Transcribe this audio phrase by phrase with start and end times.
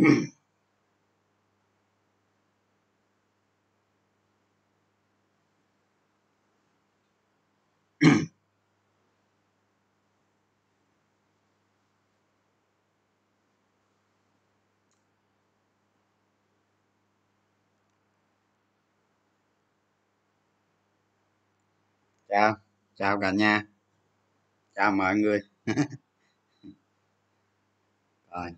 [22.28, 22.56] chào
[22.94, 23.66] chào cả nhà.
[24.74, 25.40] Chào mọi người.
[28.30, 28.54] Rồi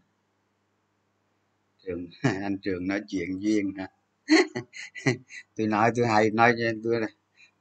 [1.86, 2.06] trường,
[2.42, 3.88] anh trường nói chuyện duyên hả?
[5.56, 7.00] Tôi nói, tôi hay nói cho tôi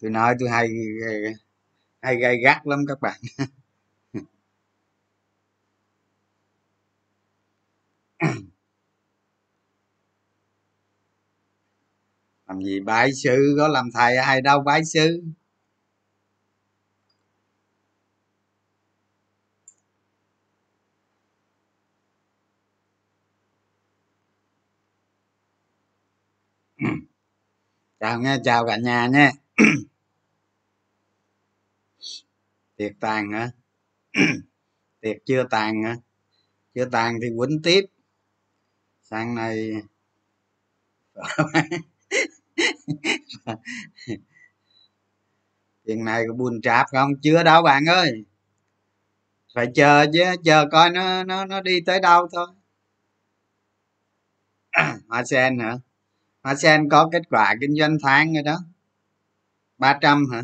[0.02, 0.70] tôi nói tôi hay
[2.02, 3.20] hay gay gắt lắm các bạn.
[12.48, 15.24] Làm gì bái sư, có làm thầy ai đâu bái sư.
[28.02, 29.32] Chào nghe, chào cả nhà nhé
[32.76, 33.52] tiệc tàn hả?
[35.02, 35.96] Tiệc chưa tàn hả?
[36.76, 37.82] Chưa tàn thì quýnh tiếp.
[39.02, 39.72] Sang này
[45.86, 47.12] chuyện này có buồn trạp không?
[47.22, 48.26] Chưa đâu bạn ơi.
[49.56, 52.48] Phải chờ chứ, chờ coi nó nó nó đi tới đâu thôi.
[55.08, 55.78] Hoa sen hả?
[56.44, 58.58] Hoa sen có kết quả kinh doanh tháng rồi đó.
[59.78, 60.42] 300 hả?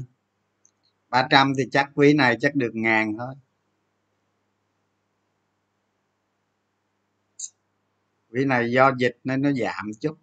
[1.10, 3.36] 300 thì chắc quý này chắc được ngàn thôi.
[8.30, 10.18] Quý này do dịch nên nó giảm chút.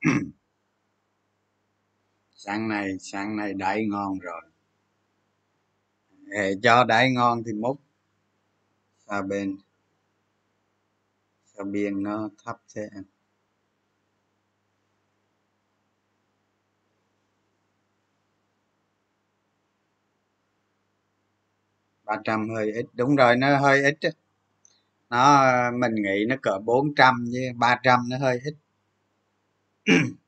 [2.34, 4.51] Sáng nay sáng nay đáy ngon rồi
[6.32, 7.80] để cho đáy ngon thì múc.
[9.06, 9.56] Xà bên.
[11.44, 12.88] Xà biên nó thấp thế
[22.04, 22.86] ba trăm hơi ít.
[22.92, 23.98] Đúng rồi, nó hơi ít
[25.10, 28.54] nó, mình nghĩ nó cỡ bốn trăm với ba trăm nó hơi ít.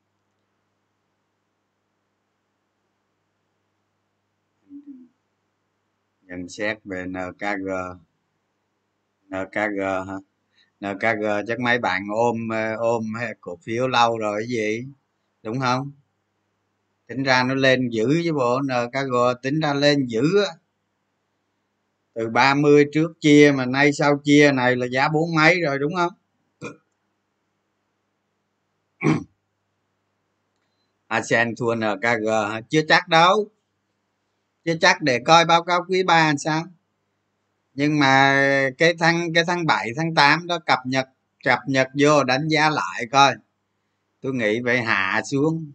[6.36, 7.68] nhận xét về nkg
[9.30, 10.16] nkg hả?
[10.80, 14.86] Nkg chắc mấy bạn ôm ôm cổ phiếu lâu rồi cái gì?
[15.42, 15.92] Đúng không?
[17.06, 20.52] Tính ra nó lên dữ với bộ nkg tính ra lên dữ á.
[22.14, 25.92] Từ 30 trước chia mà nay sau chia này là giá bốn mấy rồi, đúng
[25.94, 26.12] không?
[31.06, 32.28] ASEAN thua NKG
[32.70, 33.53] chưa chắc đâu
[34.64, 36.64] chứ chắc để coi báo cáo quý 3 làm sao.
[37.74, 38.40] Nhưng mà
[38.78, 41.08] cái tháng cái tháng 7 tháng 8 đó, cập nhật
[41.44, 43.34] cập nhật vô đánh giá lại coi.
[44.20, 45.72] Tôi nghĩ vậy hạ xuống.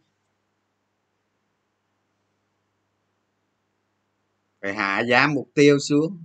[4.62, 6.24] Phải hạ giá mục tiêu xuống.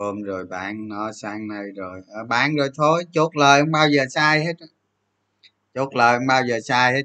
[0.00, 2.02] Ôm rồi bán nó sang này rồi.
[2.08, 4.52] Ờ, à, bán rồi thôi chốt lời không bao giờ sai hết
[5.74, 7.02] chốt lời không bao giờ sai hết.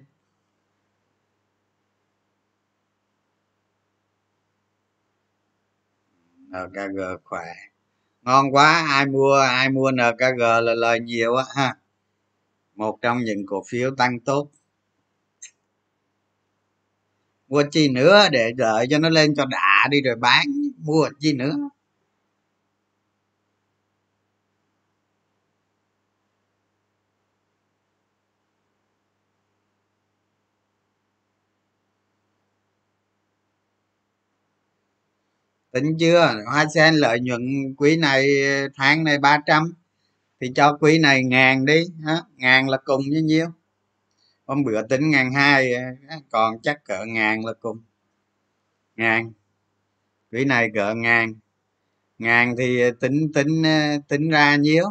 [6.50, 7.46] Nkg khỏe.
[8.22, 11.78] Ngon quá ai mua ai mua nkg là lời nhiều á ha.
[12.76, 14.50] Một trong những cổ phiếu tăng tốt.
[17.48, 20.46] Mua chi nữa để đợi cho nó lên cho đã đi rồi bán
[20.78, 21.54] mua chi nữa.
[35.76, 36.44] Tính chưa?
[36.46, 38.28] Hoa sen lợi nhuận quý này,
[38.76, 39.74] tháng này 300
[40.42, 43.48] thì cho quý này ngàn đi ha ngàn là cùng với nhiêu?
[44.46, 45.74] Hôm bữa tính ngàn hai
[46.32, 47.78] còn chắc cỡ ngàn là cùng.
[48.96, 49.32] Ngàn.
[50.32, 51.34] Quý này cỡ ngàn.
[52.18, 54.86] Ngàn thì tính tính ờ, tính ra nhiêu?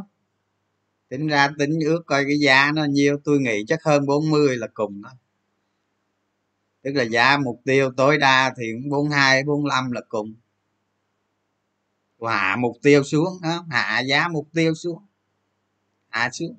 [1.08, 3.18] Tính ra tính ước coi cái giá nó nhiêu.
[3.24, 5.10] Tôi nghĩ chắc hơn 40 là cùng đó.
[6.82, 10.34] Tức là giá mục tiêu tối đa thì cũng 42 45 là cùng
[12.26, 15.02] hạ mục tiêu xuống, đó, hạ giá mục tiêu xuống,
[16.08, 16.58] hạ xuống.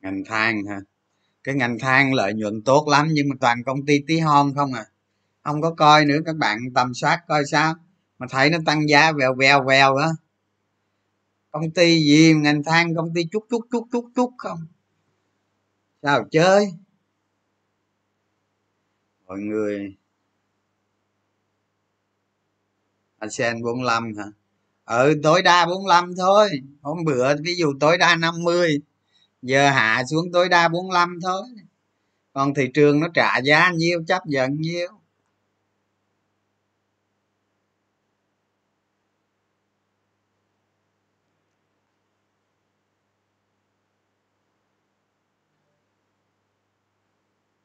[0.00, 0.80] Ngành than hả?
[1.44, 4.72] Cái ngành than lợi nhuận tốt lắm, nhưng mà toàn công ty tí hon không
[4.74, 4.84] à.
[5.42, 7.74] Không có coi nữa, các bạn tầm soát coi sao.
[8.18, 10.08] Mà thấy nó tăng giá vèo vèo vèo á
[11.50, 12.34] công ty gì?
[12.34, 14.66] Ngành than công ty chút chút chút chút chút không?
[16.02, 16.72] Sao chơi?
[19.26, 19.96] Mọi người.
[23.18, 24.24] ASEAN 45 hả?
[24.84, 26.50] Ừ tối đa 45 thôi.
[26.82, 28.80] Hôm bữa, ví dụ tối đa 50
[29.42, 31.42] giờ hạ xuống tối đa 45 thôi.
[32.32, 34.88] Còn thị trường nó trả giá nhiêu, chấp nhận nhiêu.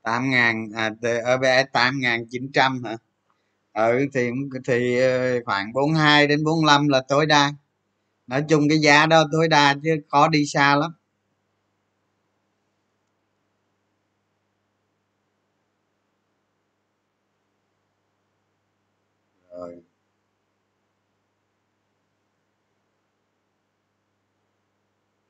[0.06, 0.92] Tám ngàn à
[1.34, 2.98] OBS tám ngàn chín trăm hả?
[3.74, 4.30] Ừ thì
[4.68, 7.54] thì ờ, khoảng 42 đến 45 là tối đa.
[8.28, 10.92] Nói chung cái giá đó tối đa chứ khó đi xa lắm.
[19.52, 19.82] Rồi.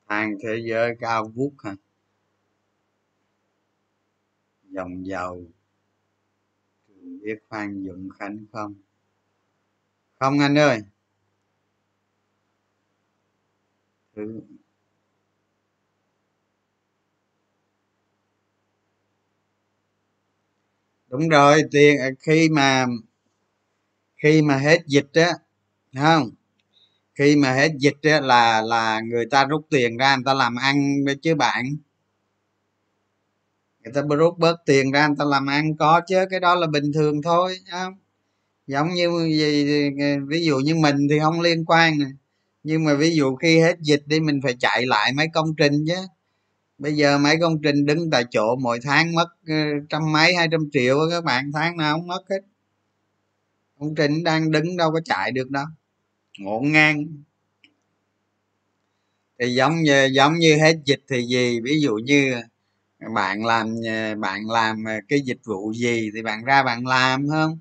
[0.08, 1.76] Hàng thế giới cao vút hả?
[4.76, 5.44] Dòng dầu.
[6.88, 8.74] Trường biết phan dũng khánh không?
[10.20, 10.80] Không anh ơi.
[14.14, 14.40] Thứ.
[21.08, 22.86] Đúng rồi, tiền à, khi mà
[24.22, 25.32] khi mà hết dịch á,
[25.96, 26.30] không?
[27.14, 30.56] Khi mà hết dịch á là là người ta rút tiền ra, người ta làm
[30.56, 30.76] ăn
[31.22, 31.64] chứ bạn
[33.86, 36.66] người ta rút bớt tiền ra, người ta làm ăn có, chứ cái đó là
[36.66, 37.94] bình thường thôi không?
[38.66, 39.66] Giống như gì
[40.00, 42.10] ờ, ví dụ như mình thì không liên quan này.
[42.64, 45.84] nhưng mà ví dụ khi hết dịch đi, mình phải chạy lại mấy công trình
[45.88, 45.94] chứ.
[46.78, 49.54] Bây giờ mấy công trình đứng tại chỗ mỗi tháng mất ờ,
[49.90, 52.40] trăm mấy, hai trăm triệu các bạn, tháng nào không mất hết.
[53.80, 55.66] Công trình đang đứng đâu có chạy được đâu.
[56.38, 57.06] Ngổn ngang.
[59.40, 61.60] Thì giống như giống như hết dịch thì gì?
[61.60, 62.34] Ví dụ như
[63.14, 67.28] bạn làm ờ, bạn làm ờ, cái dịch vụ gì thì bạn ra bạn làm
[67.28, 67.58] không?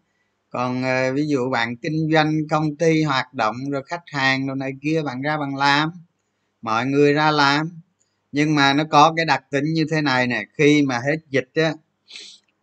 [0.50, 4.56] Còn ờ, ví dụ bạn kinh doanh công ty, hoạt động, rồi khách hàng rồi
[4.56, 5.92] này kia, bạn ra bạn làm.
[6.62, 7.82] Mọi người ra làm.
[8.32, 11.50] Nhưng mà nó có cái đặc tính như thế này nè, khi mà hết dịch
[11.56, 11.74] á,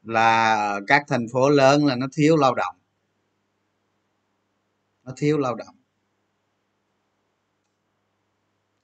[0.04, 2.76] là ở các thành phố lớn là nó thiếu lao động.
[5.04, 5.76] Nó thiếu lao động.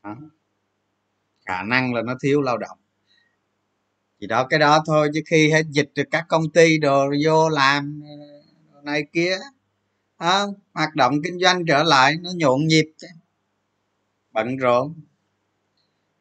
[0.03, 0.17] Đó.
[1.47, 2.79] khả năng là nó thiếu lao động
[4.21, 7.49] thì đó cái đó thôi chứ khi hết dịch thì các công ty đồ vô
[7.49, 8.27] làm ờ,
[8.75, 9.39] đồ này kia
[10.17, 10.43] à,
[10.75, 12.87] hoạt động kinh doanh trở lại nó nhộn nhịp
[14.33, 14.95] bận rộn.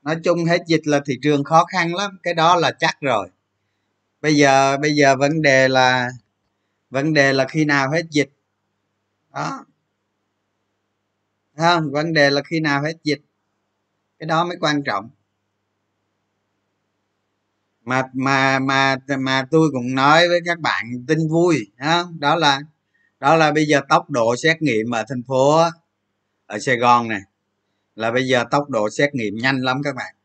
[0.03, 3.29] Nói chung hết dịch là thị trường khó khăn lắm cái đó là chắc rồi.
[4.21, 6.09] Bây giờ bây giờ vấn đề là
[6.89, 8.29] vấn đề là khi nào hết dịch.
[9.33, 9.65] Đó.
[11.57, 11.91] Không?
[11.91, 13.21] Vấn đề là khi nào hết dịch.
[14.19, 15.09] Cái đó mới quan trọng
[17.87, 22.59] mà mà mà mà tôi cũng nói với các bạn tin vui đó, đó là
[23.19, 25.61] đó là bây giờ tốc độ xét nghiệm ở thành phố
[26.45, 27.21] ở sài gòn này
[27.95, 30.15] là bây giờ tốc độ xét nghiệm nhanh lắm các bạn.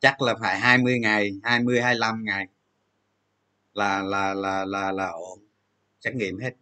[0.00, 2.46] Chắc là phải 20 ngày 20 25 ngày
[3.74, 5.38] là là là là là ổn
[6.00, 6.52] xét nghiệm hết.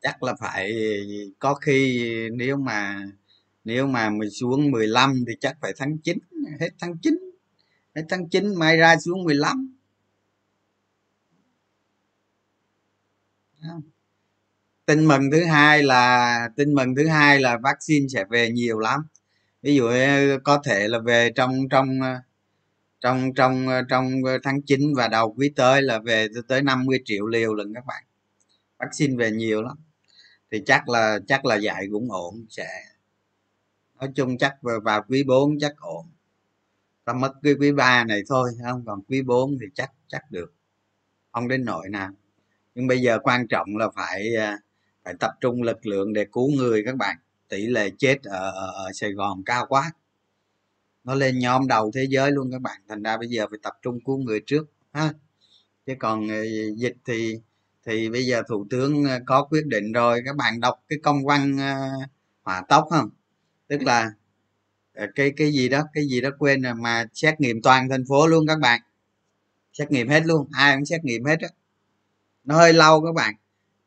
[0.00, 0.72] Chắc là phải
[1.38, 3.04] có khi nếu mà
[3.64, 6.18] nếu mà mình xuống 15 thì chắc phải tháng 9
[6.60, 7.18] hết tháng 9
[7.94, 9.76] hết tháng 9 mai ra xuống 15
[14.90, 19.00] tin mừng thứ hai là, tin mừng thứ hai là vaccine sẽ về nhiều lắm.
[19.62, 22.20] Ví dụ ờ, có thể là về trong trong ờ,
[23.00, 24.10] trong trong ờ, trong
[24.42, 28.04] tháng 9 và đầu quý tới là về tới 50 triệu liều lần các bạn.
[28.78, 29.76] Vaccine về nhiều lắm.
[30.52, 32.68] Thì chắc là chắc là dạy cũng ổn, sẽ
[34.00, 36.06] nói chung chắc vào quý 4 chắc ổn.
[37.04, 40.52] Ta mất cái quý ba này thôi không còn quý 4 thì chắc chắc được.
[41.32, 42.10] Không đến nỗi nào.
[42.74, 44.58] Nhưng bây giờ quan trọng là phải à,
[45.04, 47.16] phải tập trung lực lượng để cứu người các bạn.
[47.48, 49.92] Tỷ lệ chết ở, ở, ở sài gòn cao quá.
[51.04, 52.80] Nó lên nhóm đầu thế giới luôn các bạn.
[52.88, 55.12] Thành ra bây giờ phải tập trung cứu người trước ha.
[55.86, 56.42] Chứ còn à,
[56.76, 57.38] dịch thì
[57.86, 61.24] thì bây giờ thủ tướng à, có quyết định rồi các bạn đọc cái công
[61.26, 61.56] văn
[62.42, 63.10] hỏa tốc không?
[63.70, 64.10] Tức là
[64.94, 68.04] à, cái cái gì đó, cái gì đó quên rồi mà xét nghiệm toàn thành
[68.08, 68.80] phố luôn các bạn.
[69.72, 71.48] Xét nghiệm hết luôn, ai cũng xét nghiệm hết á.
[72.44, 73.34] Nó hơi lâu các bạn.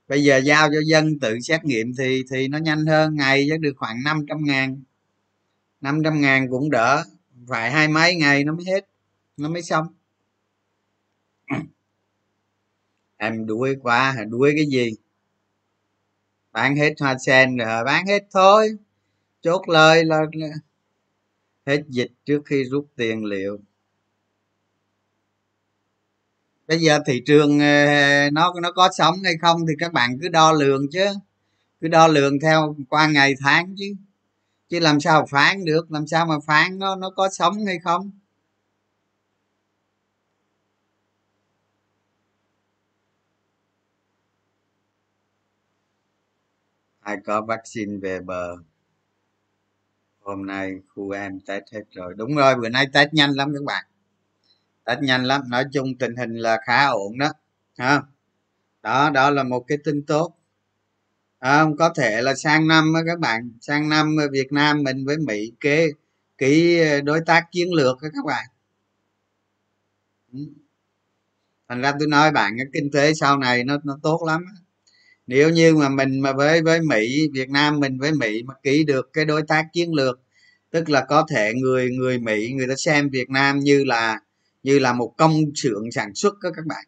[0.08, 3.60] Bây giờ giao cho dân tự xét nghiệm thì thì nó nhanh hơn, ngày chắc
[3.60, 4.84] được khoảng 500 ngàn.
[5.82, 7.04] 500 ngàn cũng đỡ
[7.48, 8.88] phải hai mấy ngày nó mới hết,
[9.38, 9.88] nó mới xong.
[13.18, 14.92] Em đuổi quá đuổi cái gì?
[16.52, 18.78] Bán hết hoa sen rồi, bán hết thôi
[19.44, 20.22] chốt lời là
[21.66, 23.60] hết dịch trước khi rút tiền liệu.
[26.68, 30.30] Bây giờ thị trường ờ, nó nó có sống hay không thì các bạn cứ
[30.30, 31.06] đo lường chứ.
[31.82, 33.86] Cứ đo lường theo qua ngày tháng chứ.
[34.70, 38.12] Chứ làm sao phán được, làm sao mà phán nó nó có sống hay không?
[47.02, 48.56] Ai có vaccine về bờ?
[50.24, 52.14] Hôm nay khu em test hết rồi.
[52.18, 53.86] Đúng rồi bữa nay test nhanh lắm các bạn.
[54.86, 55.42] Test nhanh lắm.
[55.50, 57.32] Nói chung tình hình là khá ổn đó.
[57.78, 58.02] Ha.
[58.84, 60.36] Đó đó là một cái tin tốt.
[61.40, 63.52] À, có thể là sang năm các bạn.
[63.62, 65.90] Sang năm việt nam mình với mỹ kế
[66.38, 68.46] ký ờ, đối tác chiến lược các bạn.
[70.34, 70.40] Ừ.
[71.70, 74.46] Thành ra tôi nói bạn cái kinh tế sau này nó nó tốt lắm
[75.28, 78.84] nếu như mà mình mà với với mỹ, việt nam mình với mỹ mà ký
[78.84, 80.20] được cái đối tác chiến lược,
[80.72, 84.20] tức là có thể người người mỹ, người ta xem việt nam như là
[84.64, 86.86] như là một công xưởng sản xuất đó các bạn.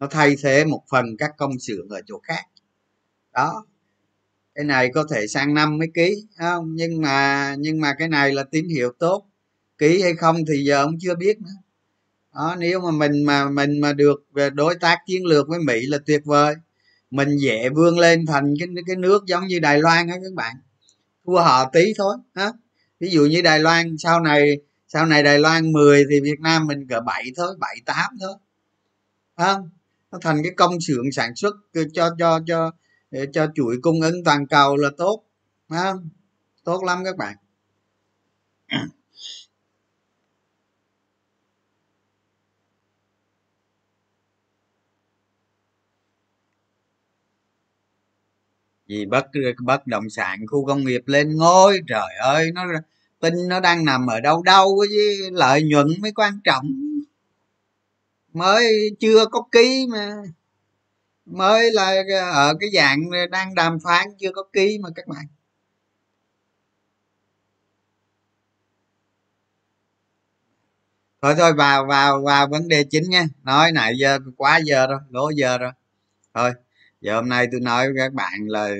[0.00, 2.44] Nó thay thế một phần các công xưởng ở chỗ khác.
[3.32, 3.66] Đó.
[4.54, 6.74] Cái này có thể sang năm mới ký không?
[6.74, 9.26] Nhưng mà nhưng mà cái này là tín hiệu tốt.
[9.78, 11.56] Ký hay không thì giờ cũng chưa biết nữa.
[12.34, 14.22] Đó, nếu mà mình mà mình mà được
[14.54, 16.54] đối tác chiến lược với mỹ là tuyệt vời
[17.12, 20.56] mình dễ vươn lên thành cái cái nước giống như đài loan á các bạn.
[21.26, 22.52] Thua họ tí thôi, ha.
[23.00, 24.56] Ví dụ như đài loan, sau này
[24.88, 28.34] sau này đài loan 10 thì việt nam mình cỡ bảy thôi, bảy tám thôi.
[29.36, 29.70] Không?
[30.12, 32.70] Nó thành cái công xưởng sản xuất cho cho cho
[33.32, 35.24] cho chuỗi cung ứng toàn cầu là tốt.
[35.68, 36.08] Không?
[36.64, 37.36] Tốt lắm các bạn.
[48.92, 49.26] Vì bất
[49.64, 52.64] bất động sản khu công nghiệp lên ngôi, trời ơi, nó
[53.20, 54.88] tin nó đang nằm ở đâu đâu với
[55.32, 56.64] lợi nhuận mới quan trọng.
[58.32, 60.12] Mới chưa có ký mà.
[61.26, 65.26] Mới là ờ, ở cái dạng đang đàm phán chưa có ký mà các bạn.
[71.22, 73.24] Thôi thôi, vào vào vào vấn đề chính nha.
[73.42, 75.72] Nói nãy giờ, quá giờ rồi, lố giờ rồi.
[76.34, 76.52] Thôi
[77.02, 78.70] giờ hôm nay tôi nói với các bạn là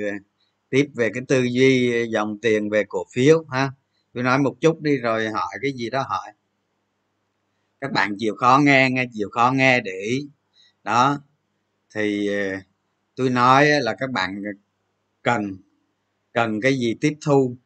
[0.71, 3.71] tiếp về cái tư duy dòng tiền về cổ phiếu, ha.
[4.15, 6.33] Tôi nói một chút đi rồi hỏi cái gì đó hỏi.
[7.81, 10.29] Các bạn chịu khó nghe nghe, chịu khó nghe để ý.
[10.85, 11.19] Đó,
[11.95, 12.59] thì ờ,
[13.17, 14.43] tôi nói là các bạn
[15.23, 15.57] cần
[16.33, 17.57] cần cái gì tiếp thu.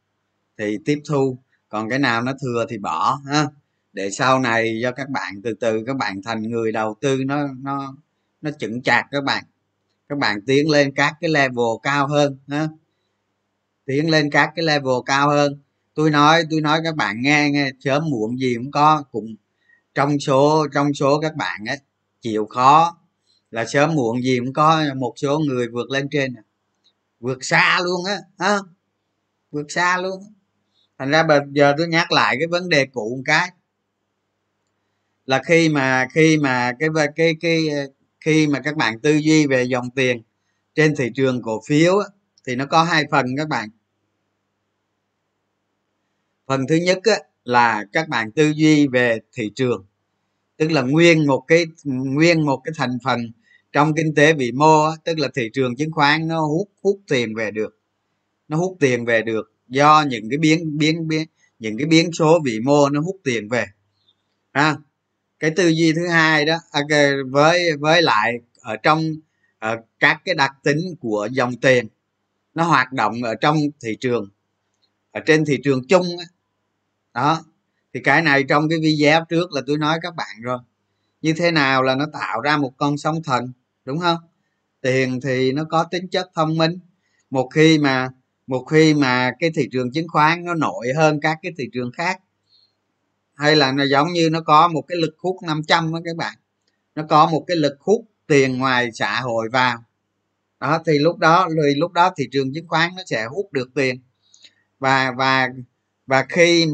[0.58, 3.46] Thì tiếp thu, còn cái nào nó thừa thì bỏ, ha.
[3.92, 7.48] Để sau này cho các bạn, từ từ các bạn thành người đầu tư, nó
[7.62, 7.96] nó
[8.42, 9.44] nó chững chạc các bạn
[10.08, 12.68] các bạn tiến lên các cái level cao hơn, ha?
[13.84, 15.60] Tiến lên các cái level cao hơn.
[15.94, 19.36] Tôi nói tôi nói các bạn nghe nghe, sớm muộn gì cũng có cùng
[19.94, 21.78] trong số trong số các bạn ấy
[22.20, 22.98] chịu khó
[23.50, 26.34] là sớm muộn gì cũng có, một số người vượt lên trên
[27.20, 28.58] vượt xa luôn á, ha?
[29.50, 30.22] Vượt xa luôn.
[30.98, 33.50] Thành ra bây giờ tôi nhắc lại cái vấn đề cũ một cái.
[35.26, 37.68] Là khi mà khi mà cái cái cái
[38.26, 40.22] khi mà các bạn tư duy về dòng tiền
[40.74, 41.94] trên thị trường cổ phiếu
[42.46, 43.68] thì nó có hai phần các bạn.
[46.46, 46.98] Phần thứ nhất
[47.44, 49.86] là các bạn tư duy về thị trường,
[50.56, 53.32] tức là nguyên một cái, nguyên một cái thành phần
[53.72, 57.34] trong kinh tế vĩ mô tức là thị trường chứng khoán nó hút hút tiền
[57.34, 57.78] về được.
[58.48, 61.28] Nó hút tiền về được do những cái biến biến biến,
[61.58, 63.66] những cái biến số vĩ mô nó hút tiền về.
[64.52, 64.76] Ha?
[65.38, 66.80] Cái tư duy thứ hai đó à,
[67.30, 69.02] với với lại ở trong
[69.58, 71.88] ở các cái đặc tính của dòng tiền
[72.54, 74.28] nó hoạt động ở trong thị trường
[75.12, 76.06] ở trên thị trường chung
[77.14, 77.44] đó
[77.96, 80.58] thì cái này trong cái video trước là tôi nói các bạn rồi.
[81.22, 83.52] Như thế nào là nó tạo ra một con sóng thần
[83.84, 84.18] đúng không?
[84.80, 86.78] Tiền thì nó có tính chất thông minh.
[87.30, 88.08] Một khi mà
[88.46, 91.92] một khi mà cái thị trường chứng khoán nó nổi hơn các cái thị trường
[91.92, 92.20] khác
[93.36, 96.36] hay là nó giống như nó có một cái lực hút 500 đó các bạn.
[96.94, 99.84] Nó có một cái lực hút tiền ngoài xã hội vào.
[100.60, 104.00] Đó thì lúc đó lúc đó thị trường chứng khoán nó sẽ hút được tiền.
[104.78, 105.48] Và và
[106.06, 106.66] và khi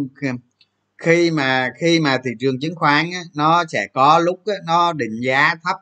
[0.99, 4.93] khi mà khi mà thị trường chứng khoán á, nó sẽ có lúc á, nó
[4.93, 5.77] định giá thấp.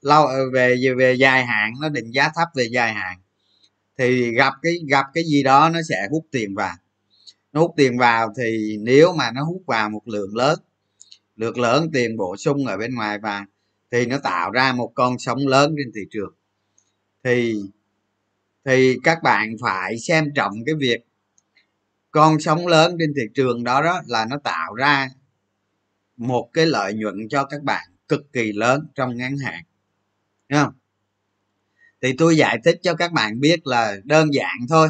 [0.00, 3.16] Lâu về về dài hạn nó định giá thấp về dài hạn.
[3.98, 6.74] Thì gặp cái gặp cái gì đó nó sẽ hút tiền vào
[7.60, 10.58] hút tiền vào thì nếu mà nó hút vào một lượng lớn
[11.36, 13.46] lượng lớn tiền bổ sung ở bên ngoài và
[13.90, 16.34] thì nó tạo ra một con sóng lớn trên thị trường.
[17.24, 17.62] Thì
[18.64, 21.06] thì các bạn phải xem trọng cái việc
[22.10, 25.08] con sóng lớn trên thị trường đó đó là nó tạo ra
[26.16, 29.64] một cái lợi nhuận cho các bạn cực kỳ lớn trong ngắn hạn.
[30.48, 30.72] Đúng không?
[32.02, 34.88] Thì tôi giải thích cho các bạn biết là đơn giản thôi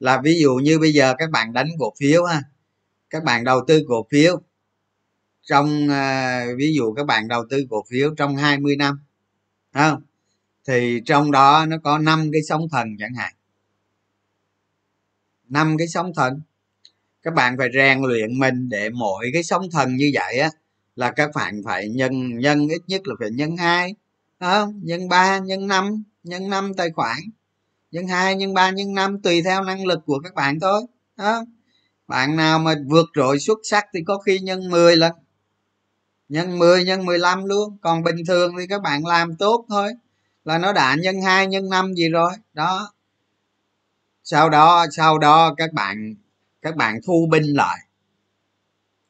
[0.00, 2.42] là ví dụ như bây giờ các bạn đánh cổ phiếu ha,
[3.10, 4.42] các bạn đầu tư cổ phiếu
[5.42, 8.98] trong à, ví dụ các bạn đầu tư cổ phiếu trong 20 năm
[9.74, 10.02] không?
[10.68, 13.34] Thì trong đó nó có năm cái sóng thần chẳng hạn.
[15.48, 16.40] Năm cái sóng thần.
[17.22, 20.50] Các bạn phải rèn luyện mình để mỗi cái sóng thần như vậy á,
[20.96, 23.94] là các bạn phải nhân nhân ít nhất là phải nhân hai
[24.40, 24.80] không?
[24.84, 27.16] Nhân ba, nhân năm nhân năm tài khoản
[27.96, 30.82] nhân 2 nhân 3 nhân 5 tùy theo năng lực của các bạn thôi,
[31.16, 31.44] đó.
[32.06, 35.12] Bạn nào mà vượt trội xuất sắc thì có khi nhân 10 lần.
[36.28, 37.78] Nhân 10 nhân 15 luôn.
[37.82, 39.92] Còn bình thường thì các bạn làm tốt thôi,
[40.44, 42.92] là nó đã nhân 2 nhân 5 gì rồi, đó.
[44.24, 46.14] Sau đó sau đó các bạn
[46.62, 47.78] các bạn thu binh lại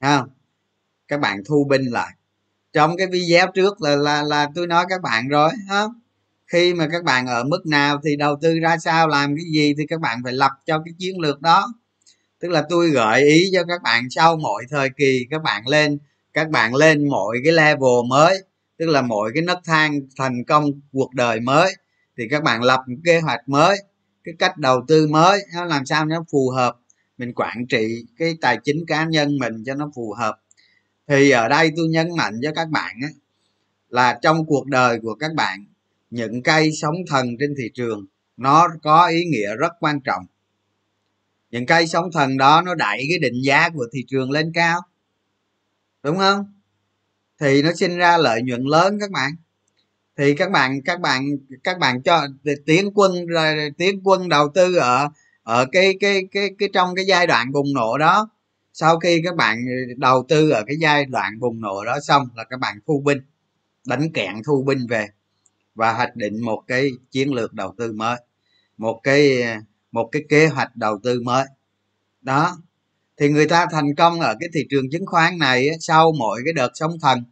[0.01, 0.29] không?
[1.09, 2.13] Các bạn thu binh lại.
[2.73, 6.01] Trong cái video trước là là là tôi nói các bạn rồi không?
[6.47, 9.75] Khi mà các bạn ở mức nào thì đầu tư ra sao làm cái gì
[9.79, 11.73] thì các bạn phải lập cho cái chiến lược đó.
[12.41, 15.99] Tức là tôi gợi ý cho các bạn sau mỗi thời kỳ các bạn lên
[16.33, 18.39] các bạn lên mỗi cái level mới
[18.79, 21.73] tức là mỗi cái nấc thang thành công cuộc đời mới
[22.19, 23.79] thì các bạn lập một kế hoạch mới
[24.25, 26.77] cái cách đầu tư mới nó làm sao nó phù hợp.
[27.19, 30.41] Mình quản trị cái tài chính cá nhân mình cho nó phù hợp.
[31.09, 33.09] Thì ở đây tôi nhấn mạnh cho các bạn á,
[33.89, 35.65] là trong cuộc đời của các bạn
[36.11, 40.27] những cây sóng thần trên thị trường, nó có ý nghĩa rất quan trọng.
[41.51, 44.81] Những cây sóng thần đó nó đẩy cái định giá của thị trường lên cao.
[46.03, 46.53] Đúng không?
[47.41, 49.33] Thì nó sinh ra lợi nhuận lớn các bạn.
[50.17, 51.25] Thì các bạn các bạn
[51.65, 52.27] các bạn cho
[52.67, 53.27] tiến quân
[53.79, 55.09] tiến quân đầu tư ở
[55.43, 58.31] ở cái cái cái cái trong cái giai đoạn bùng nổ đó.
[58.73, 59.59] Sau khi các bạn
[59.97, 63.19] đầu tư ở cái giai đoạn bùng nổ đó xong là các bạn thu binh,
[63.87, 65.07] đánh kẹn thu binh về
[65.77, 68.17] và hoạch định một cái chiến lược đầu tư mới,
[68.77, 69.45] một cái
[69.93, 71.45] một cái kế hoạch đầu tư mới.
[72.21, 72.59] Đó,
[73.17, 76.53] thì người ta thành công ở cái thị trường chứng khoán này sau mỗi cái
[76.53, 77.25] đợt sóng thần,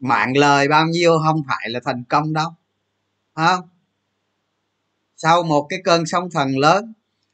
[0.00, 2.50] mạng lời bao nhiêu không phải là thành công đâu
[3.34, 3.68] không?
[5.16, 6.92] Sau một cái cơn sóng thần lớn,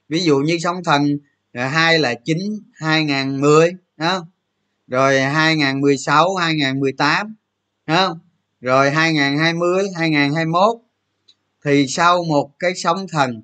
[0.09, 1.19] ví dụ như sóng thần
[1.53, 2.39] à, hai là chín,
[2.75, 3.73] hai nghìn mười
[4.87, 7.35] rồi hai nghìn mười sáu, hai nghìn mười tám
[7.87, 8.19] không?
[8.61, 10.77] Rồi 2020 2021
[11.65, 13.43] thì sau một cái sóng thần,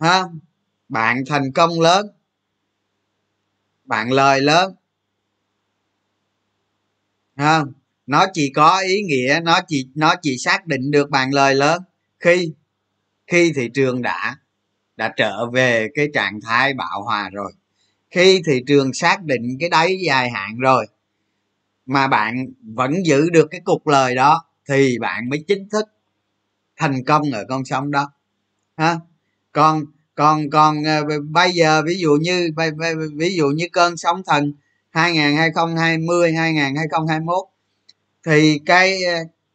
[0.00, 0.24] ha,
[0.88, 2.06] bạn thành công lớn,
[3.84, 4.74] bạn lời lớn,
[7.36, 7.64] ha,
[8.06, 11.82] nó chỉ có ý nghĩa, nó chỉ nó chỉ xác định được bạn lời lớn.
[12.20, 12.52] Khi
[13.26, 14.36] khi thị trường đã
[14.96, 17.52] đã trở về cái trạng thái bạo hòa rồi,
[18.10, 20.86] khi thị trường xác định cái đáy dài hạn rồi
[21.88, 25.86] mà bạn vẫn giữ được cái cục lời đó thì bạn mới chính thức
[26.76, 28.12] thành công ở con sông đó.
[28.76, 28.96] Ha?
[29.52, 32.50] Còn còn còn ờ, bây giờ ví dụ như
[33.16, 34.52] ví dụ như cơn sóng thần
[34.90, 37.36] 2020 2021
[38.26, 39.14] thì cái ờ,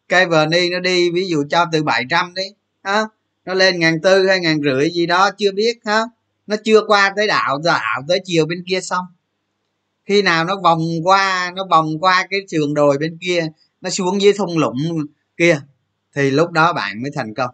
[0.09, 2.43] cái verni nó đi ví dụ cho từ 700 đi,
[2.83, 3.03] ha?
[3.45, 6.01] Nó lên ngàn tư hay ngàn rưỡi gì đó, chưa biết, ha?
[6.47, 9.05] Nó chưa qua tới đạo đạo tới chiều bên kia xong
[10.05, 13.47] khi nào nó vòng qua, nó vòng qua cái sườn đồi bên kia,
[13.81, 14.77] nó xuống dưới thung lũng
[15.37, 15.59] kia,
[16.15, 17.49] thì lúc đó bạn mới thành công.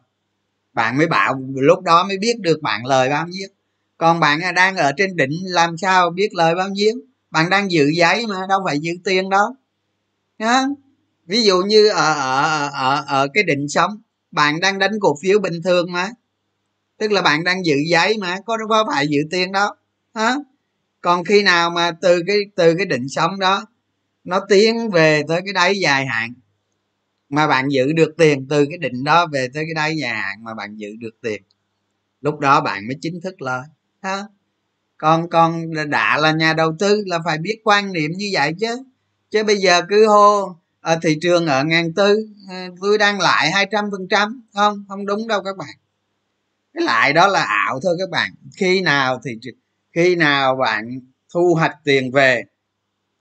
[0.74, 3.48] Bạn mới bảo, lúc đó mới biết được bạn lời bao nhiêu.
[3.98, 6.94] Còn bạn à, đang ở trên đỉnh, làm sao biết lời bao nhiêu?
[7.32, 9.56] Bạn đang giữ giấy mà, đâu phải giữ tiền đâu.
[10.40, 10.64] Nhá.
[11.26, 15.40] ví dụ như ở ở ở ở cái định sống, bạn đang đánh cổ phiếu
[15.40, 16.10] bình thường mà.
[16.98, 19.70] Tức là bạn đang giữ giấy mà, có có phải giữ tiền đâu.
[20.16, 20.36] Hả?
[21.02, 23.66] Còn khi nào mà từ cái từ cái định sống đó,
[24.24, 26.34] nó tiến về tới cái đáy dài hạn,
[27.30, 30.44] mà bạn giữ được tiền, từ cái định đó về tới cái đáy dài hạn
[30.44, 31.42] mà bạn giữ được tiền,
[32.22, 33.64] lúc đó bạn mới chính thức lời
[34.02, 34.24] ha?
[34.98, 38.84] Còn còn đã là nhà đầu tư là phải biết quan niệm như vậy chứ.
[39.32, 43.52] Chứ bây giờ cứ hô ở thị trường ở ngàn tư ờ, tôi đang lại
[43.52, 44.86] hai trăm phần trăm, không?
[44.88, 45.76] Không đúng đâu các bạn.
[46.74, 48.32] Cái lại đó là ảo thôi các bạn.
[48.58, 49.32] Khi nào thì
[49.94, 51.00] khi nào bạn
[51.34, 52.44] thu hoạch tiền về,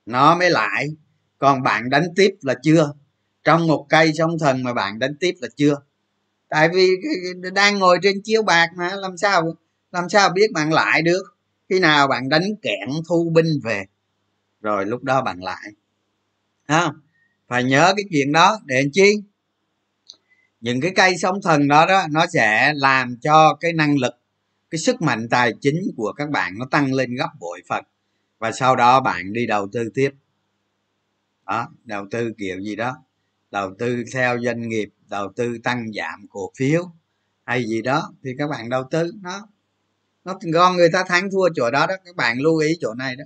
[0.07, 0.87] nó mới lại.
[1.38, 2.92] Còn bạn đánh tiếp là chưa?
[3.44, 5.74] Trong một cây sông thần mà bạn đánh tiếp là chưa?
[6.48, 6.88] Tại vì
[7.54, 9.54] đang ngồi trên chiếu bạc mà, làm sao
[9.92, 11.22] làm sao biết bạn lại được?
[11.68, 13.85] Khi nào bạn đánh kẹn thu binh về,
[14.61, 15.70] rồi lúc đó bạn lại.
[16.68, 16.92] Ha
[17.48, 19.22] phải nhớ cái chuyện đó để làm chi?
[20.61, 24.17] Những cái cây sóng thần đó đó, nó sẽ làm cho cái năng lực
[24.70, 27.85] cái sức mạnh tài chính của các bạn nó tăng lên gấp bội phần.
[28.38, 30.11] Và sau đó bạn đi đầu tư tiếp.
[31.46, 32.96] Đó đầu tư kiểu gì đó.
[33.50, 36.85] Đầu tư theo doanh nghiệp đầu tư tăng giảm cổ phiếu
[37.44, 39.12] hay gì đó thì các bạn đầu tư.
[39.22, 39.48] Nó
[40.24, 43.16] nó con người ta thắng thua chỗ đó đó các bạn lưu ý chỗ này
[43.16, 43.24] đó.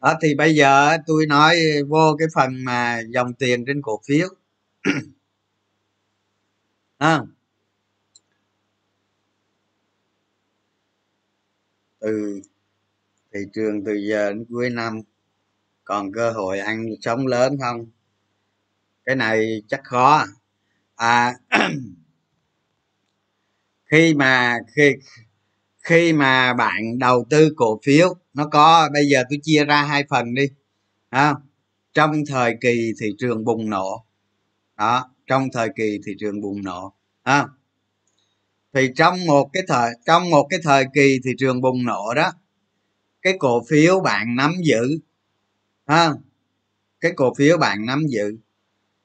[0.00, 1.56] Đó thì bây giờ tôi nói
[1.88, 4.28] vô cái phần mà dòng tiền trên cổ phiếu.
[6.98, 7.20] À,
[12.06, 12.40] từ
[13.34, 15.00] thị trường từ giờ đến cuối năm
[15.84, 17.86] còn cơ hội ăn sống lớn không?
[19.04, 20.24] Cái này chắc khó.
[20.96, 21.34] À
[23.90, 24.94] khi mà khi
[25.82, 30.04] khi mà bạn đầu tư cổ phiếu nó có bây giờ tôi chia ra hai
[30.10, 30.48] phần đi.
[31.08, 31.34] À,
[31.92, 34.06] trong thời kỳ thị trường bùng nổ
[34.76, 37.48] đó trong thời kỳ thị trường bùng nổ à,
[38.76, 42.32] thì trong một cái thời trong một cái thời kỳ thị trường bùng nổ đó
[43.22, 44.98] cái cổ phiếu bạn nắm giữ
[45.86, 46.10] ha
[47.00, 48.36] cái cổ phiếu bạn nắm giữ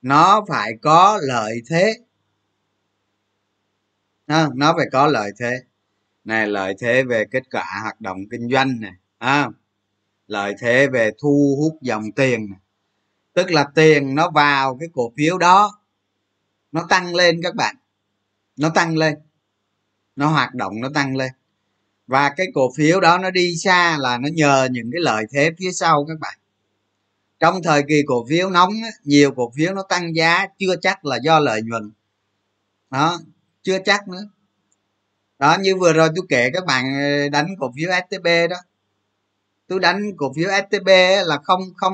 [0.01, 1.97] nó phải có lợi thế.
[4.27, 5.59] Ha, nó phải có lợi thế.
[6.23, 9.49] Này lợi thế về kết quả hoạt động kinh doanh này ha
[10.27, 12.59] lợi thế về thu hút dòng tiền này.
[13.33, 15.81] tức là tiền nó vào cái cổ phiếu đó
[16.71, 17.75] nó tăng lên các bạn
[18.57, 19.15] nó tăng lên
[20.15, 21.31] nó hoạt động, nó tăng lên.
[22.07, 25.51] Và cái cổ phiếu đó nó đi xa là nó nhờ những cái lợi thế
[25.59, 26.37] phía sau các bạn.
[27.39, 31.19] Trong thời kỳ cổ phiếu nóng nhiều cổ phiếu nó tăng giá, chưa chắc là
[31.23, 31.91] do lợi nhuận.
[32.89, 33.19] Đó,
[33.63, 34.27] chưa chắc nữa.
[35.39, 38.57] Đó, như vừa rồi tôi kể các bạn ờ, đánh cổ phiếu stb đó.
[39.67, 40.87] Tôi đánh cổ phiếu stb
[41.25, 41.93] là không không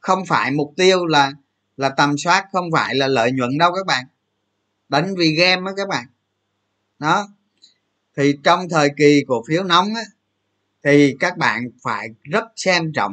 [0.00, 1.32] không phải mục tiêu là
[1.76, 4.06] là tầm soát, không phải là lợi nhuận đâu các bạn.
[4.88, 6.06] Đánh vì game đó các bạn.
[6.98, 7.28] Đó
[8.16, 10.02] thì trong thời kỳ cổ phiếu nóng á,
[10.84, 13.12] thì các bạn phải rất xem trọng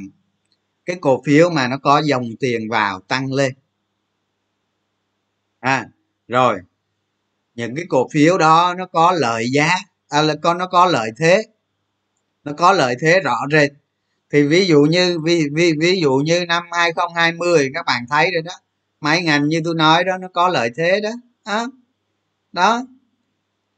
[0.85, 3.53] cái cổ phiếu mà nó có dòng tiền vào tăng lên.
[5.59, 5.89] À
[6.27, 6.59] rồi.
[7.55, 9.69] Những cái cổ phiếu đó nó có lợi giá
[10.09, 11.43] à, là con nó có lợi thế.
[12.43, 13.71] Nó có lợi thế rõ rệt.
[14.31, 18.41] Thì ví dụ như ví, ví, ví dụ như năm 2020 các bạn thấy rồi
[18.41, 18.53] đó.
[19.01, 21.09] Mấy ngành như tôi nói đó nó có lợi thế đó.
[21.45, 21.67] Đó,
[22.51, 22.85] đó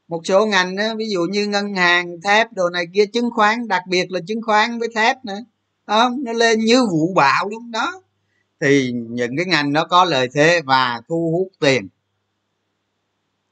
[0.08, 3.68] một số ngành đó, ví dụ như ngân hàng thép đồ này kia chứng khoán
[3.68, 5.38] đặc biệt là chứng khoán với thép nữa.
[5.86, 7.70] Đó, nó lên như vụ bão luôn.
[7.70, 8.02] Đó.
[8.60, 11.88] Thì những cái ngành nó có lợi thế và thu hút tiền.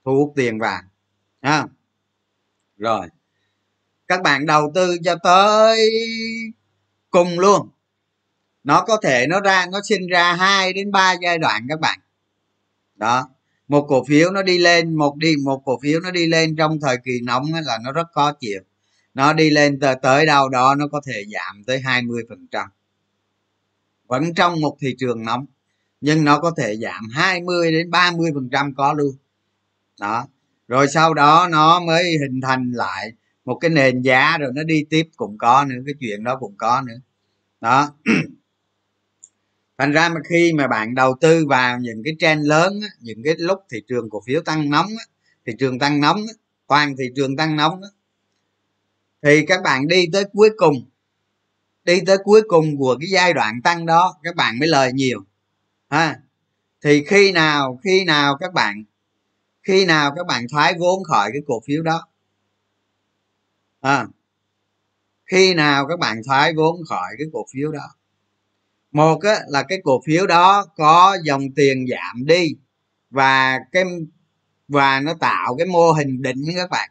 [0.05, 0.81] Thu hút tiền vào
[1.41, 1.67] à.
[2.77, 3.07] rồi.
[4.09, 5.91] Các bạn đầu tư cho tới
[7.11, 7.69] cùng luôn.
[8.65, 11.99] Nó có thể nó ra nó sinh ra hai đến ba giai đoạn các bạn.
[12.95, 13.29] Đó
[13.75, 16.81] một cổ phiếu nó đi lên một đi một cổ phiếu nó đi lên trong
[16.81, 18.61] thời kỳ nóng là nó rất khó chịu.
[19.15, 22.69] Nó đi lên tới, tới đâu đó nó có thể giảm tới 20 phần trăm.
[24.07, 25.47] Vẫn trong một thị trường nóng
[26.01, 29.17] nhưng nó có thể giảm 20 đến 30 phần trăm có luôn.
[30.01, 30.27] Đó.
[30.69, 33.13] Rồi sau đó nó mới hình thành lại
[33.45, 36.55] một cái nền giá rồi nó đi tiếp cũng có nữa cái chuyện đó cũng
[36.57, 37.01] có nữa.
[37.61, 37.91] Đó.
[39.79, 43.35] thành ra mà khi mà bạn đầu tư vào những cái trend lớn những cái
[43.39, 44.91] lúc thị trường cổ phiếu tăng nóng
[45.47, 46.21] thị trường tăng nóng
[46.67, 47.81] toàn thị trường tăng nóng
[49.23, 50.75] thì các bạn đi tới cuối cùng
[51.85, 55.21] đi tới cuối cùng của cái giai đoạn tăng đó các bạn mới lời nhiều
[55.91, 56.21] ha.
[56.83, 58.85] Thì khi nào khi nào các bạn
[59.63, 62.09] khi nào các bạn thoái vốn khỏi cái cổ phiếu đó?
[63.81, 64.07] À,
[65.27, 67.95] khi nào các bạn thoái vốn khỏi cái cổ phiếu đó?
[68.95, 72.57] Một á, là cái cổ phiếu đó có dòng tiền giảm đi
[73.11, 73.85] và cái
[74.69, 76.91] và nó tạo cái mô hình định các bạn.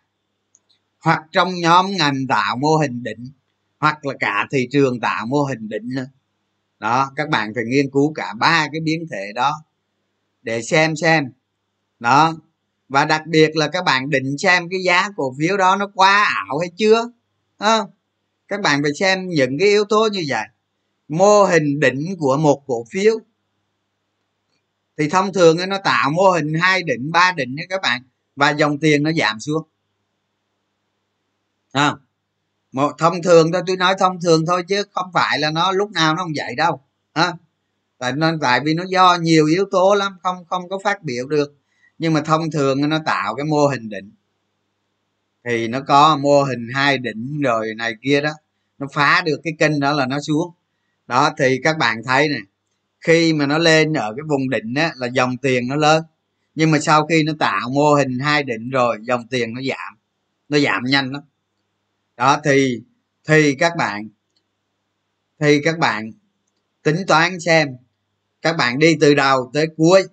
[1.00, 3.32] Hoặc trong nhóm ngành tạo mô hình định
[3.80, 6.06] hoặc là cả thị trường tạo mô hình định nữa.
[6.80, 9.63] Đó các bạn phải nghiên cứu cả ba cái biến thể đó
[10.42, 11.32] để xem xem.
[12.00, 12.34] Đó
[12.89, 16.28] và đặc biệt là các bạn định xem cái giá cổ phiếu đó nó quá
[16.48, 17.12] ảo hay chưa
[17.58, 17.80] à,
[18.48, 20.46] các bạn phải xem những cái yếu tố như vậy
[21.08, 23.20] mô hình đỉnh của một cổ phiếu.
[24.98, 28.02] Thì thông thường nó tạo mô hình hai đỉnh ba đỉnh đấy các bạn
[28.36, 29.68] và dòng tiền nó giảm xuống.
[31.72, 31.96] À,
[32.72, 35.92] một thông thường thôi tôi nói thông thường thôi chứ không phải là nó lúc
[35.92, 36.82] nào nó không vậy đâu.
[37.13, 37.34] À,
[37.98, 41.28] tại nên tại vì nó do nhiều yếu tố lắm không không có phát biểu
[41.28, 41.56] được.
[41.98, 44.12] Nhưng mà thông thường nó tạo cái mô hình đỉnh.
[45.46, 48.32] Thì nó có mô hình hai đỉnh rồi này kia đó.
[48.78, 50.52] Nó phá được cái kênh đó là nó xuống
[51.08, 52.39] đó thì các bạn thấy nè
[53.00, 56.04] khi mà nó lên ở cái vùng đỉnh á là dòng tiền nó lớn.
[56.56, 59.98] Nhưng mà sau khi nó tạo mô hình hai đỉnh rồi dòng tiền nó giảm
[60.50, 61.22] nó giảm nhanh lắm.
[62.18, 62.82] Đó thì
[63.28, 64.10] thì các bạn
[65.39, 66.12] thì các bạn
[66.84, 67.68] tính toán xem
[68.42, 70.04] các bạn đi từ đầu tới cuối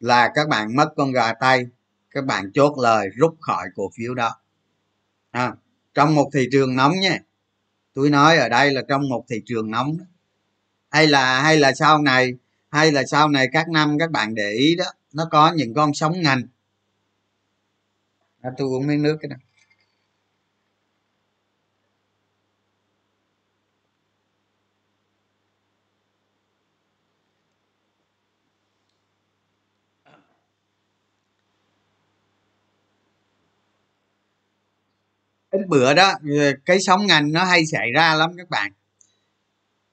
[0.00, 1.66] là các bạn mất con gà tay
[2.10, 4.36] các bạn chốt lời rút khỏi cổ phiếu đó.
[5.30, 5.54] À,
[5.94, 7.18] trong một thị trường nóng nha
[7.94, 9.96] tôi nói ở đây là trong một thị trường nóng
[10.92, 12.34] hay là hay là sau này
[12.70, 15.94] hay là sau này các năm các bạn để ý đó nó có những con
[15.94, 16.42] sóng ngành.
[18.42, 19.38] À, tôi uống miếng nước cái này
[35.50, 36.14] ít bữa đó
[36.66, 38.72] cái sóng ngành nó hay xảy ra lắm các bạn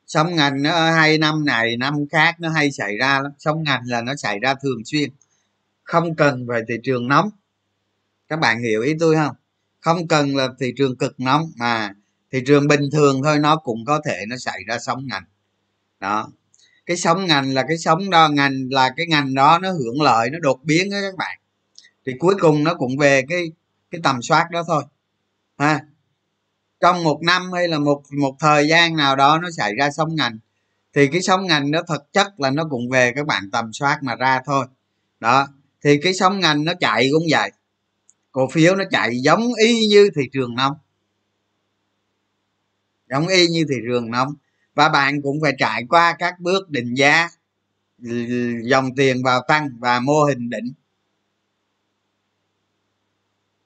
[0.09, 3.31] sóng ngành nó hai năm này, năm khác nó hay xảy ra lắm.
[3.39, 5.09] Sóng ngành là nó xảy ra thường xuyên.
[5.83, 7.29] Không cần về thị trường nóng.
[8.27, 9.35] Các bạn hiểu ý tôi không?
[9.79, 11.93] Không cần là thị trường cực nóng, mà
[12.31, 15.23] thị trường bình thường thôi, nó cũng có thể nó xảy ra sóng ngành.
[15.99, 16.29] Đó.
[16.85, 20.29] Cái sóng ngành là cái sóng đó, ngành là cái ngành đó, nó hưởng lợi,
[20.29, 21.39] nó đột biến đó các bạn.
[22.05, 23.51] Thì cuối cùng nó cũng về cái
[23.91, 24.83] cái tầm soát đó thôi.
[25.57, 25.79] Ha?
[26.79, 30.15] Trong một năm hay là một một thời gian nào đó nó xảy ra sóng
[30.15, 30.39] ngành,
[30.93, 33.99] thì cái sóng ngành nó thực chất là nó cũng về các bạn tầm soát
[34.03, 34.65] mà ra thôi.
[35.19, 35.47] Đó,
[35.81, 37.51] thì cái sóng ngành nó chạy cũng vậy.
[38.31, 40.73] Cổ phiếu nó chạy giống y như thị trường nông
[43.09, 44.33] giống y như thị trường nông
[44.75, 47.29] và bạn cũng phải trải qua các bước định giá,
[48.63, 50.73] dòng tiền vào tăng và mô hình đỉnh.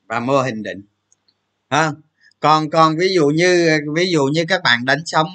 [0.07, 0.81] Và mô hình đỉnh.
[1.69, 1.91] Ha
[2.43, 5.27] còn còn ví dụ như ví dụ như các bạn đánh sóng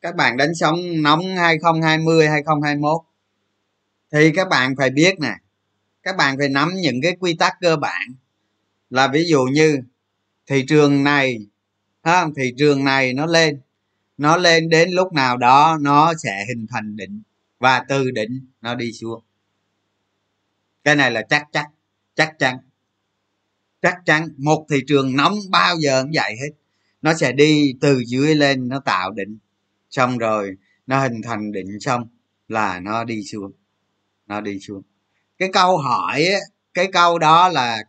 [0.00, 3.02] các bạn đánh sóng nóng 2020 2021
[4.12, 5.34] thì các bạn phải biết nè
[6.02, 8.14] các bạn phải nắm những cái quy tắc cơ bản.
[8.90, 9.78] Là ví dụ như
[10.46, 11.46] thị trường này
[12.02, 13.60] ha, thị trường này nó lên
[14.16, 17.22] nó lên đến lúc nào đó nó sẽ hình thành đỉnh
[17.58, 19.22] và từ đỉnh nó đi xuống.
[20.84, 21.66] Cái này là chắc chắc
[22.14, 22.67] chắc chắn
[23.82, 26.50] chắc chắn một thị trường nóng bao giờ cũng vậy hết.
[27.02, 29.38] Nó sẽ đi từ dưới lên, nó tạo đỉnh,
[29.90, 32.08] xong rồi nó hình thành đỉnh, xong
[32.48, 33.52] là nó đi xuống,
[34.26, 34.82] nó đi xuống.
[35.38, 36.26] Cái câu hỏi
[36.74, 37.84] cái câu đó là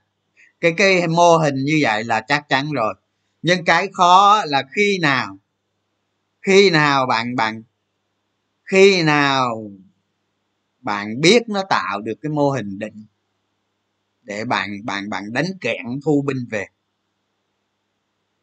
[0.62, 2.94] cái cái mô hình như vậy là chắc chắn rồi.
[3.42, 5.38] Nhưng cái khó là khi nào?
[6.42, 7.64] Khi nào bạn bạn,
[8.64, 9.72] khi nào
[10.82, 13.06] bạn biết nó tạo được cái mô hình định
[14.30, 16.66] để bạn bạn bạn đánh kẹn thu binh về.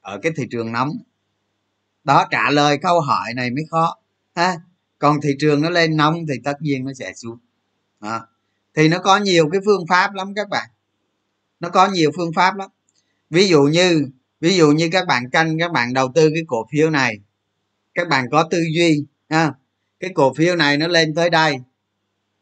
[0.00, 0.90] Ở cái thị trường nóng.
[2.04, 3.96] Đó, trả lời câu hỏi này mới khó,
[4.34, 4.56] ha.
[4.98, 7.38] Còn thị trường nó lên nóng thì tất nhiên nó sẽ xuống.
[8.00, 8.28] Đó.
[8.74, 10.70] thì nó có nhiều cái phương pháp lắm các bạn.
[11.60, 12.70] Nó có nhiều phương pháp lắm.
[13.30, 14.08] Ví dụ như,
[14.40, 17.18] ví dụ như các bạn canh, các bạn đầu tư cái cổ phiếu này.
[17.94, 19.52] Các bạn có tư duy, ha.
[20.00, 21.56] Cái cổ phiếu này nó lên tới đây.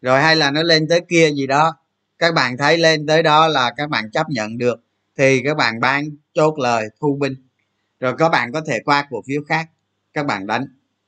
[0.00, 1.83] Rồi hay là nó lên tới kia gì đó
[2.18, 4.84] các bạn thấy lên tới đó là các bạn chấp nhận được
[5.18, 7.34] thì các bạn bán chốt lời thu binh.
[8.00, 9.68] Rồi các bạn có thể qua cổ phiếu khác
[10.12, 10.66] các bạn đánh.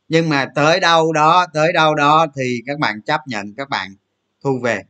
[0.09, 3.95] Nhưng mà tới đâu đó tới đâu đó thì các bạn chấp nhận các bạn
[4.45, 4.83] thu về.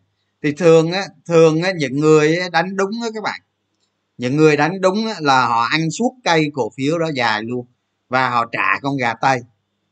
[0.42, 3.40] Thì thường á thường á những người đánh đúng á các bạn.
[4.18, 7.66] Những người đánh đúng á, là họ ăn suốt cây cổ phiếu đó dài luôn
[8.09, 9.40] và họ trả con gà tây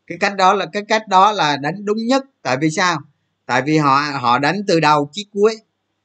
[0.06, 2.24] cái cách đó là cái cách đó là đánh đúng nhất.
[2.42, 2.98] Tại vì sao?
[3.46, 5.56] Tại vì họ họ đánh từ đầu chí cuối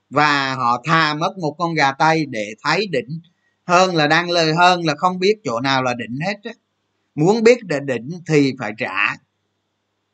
[0.10, 3.22] và họ thà mất một con gà tây để thấy đỉnh.
[3.66, 6.52] Hơn là đang lời, hơn là không biết chỗ nào là đỉnh hết á.
[7.16, 9.16] Muốn biết để đỉnh thì phải trả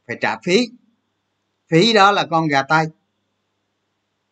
[0.07, 0.69] phải trả phí.
[1.71, 2.85] Phí đó là con gà tây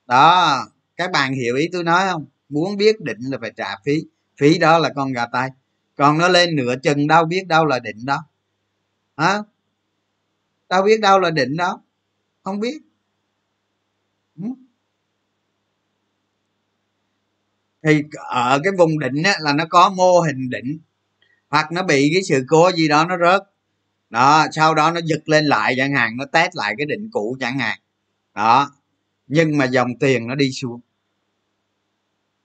[0.05, 0.57] đó,
[0.97, 2.25] các bạn hiểu ý tôi nói không?
[2.49, 4.05] Muốn biết định là phải trả phí.
[4.39, 5.49] Phí đó là con gà tây
[5.95, 8.25] còn nó lên nửa chừng đâu biết đâu là định đó.
[9.17, 9.39] Hả?
[10.69, 11.81] Đâu biết đâu là định đó.
[12.43, 12.77] Không biết.
[17.83, 20.79] Thì ở cái vùng đỉnh á, là nó có mô hình đỉnh
[21.49, 23.41] hoặc nó bị cái sự cố gì đó nó rớt.
[24.09, 27.37] Đó sau đó nó giật lên lại chẳng hạn nó test lại cái định cũ
[27.39, 27.79] chẳng hạn.
[28.35, 28.71] Đó
[29.27, 30.81] nhưng mà dòng tiền nó đi xuống.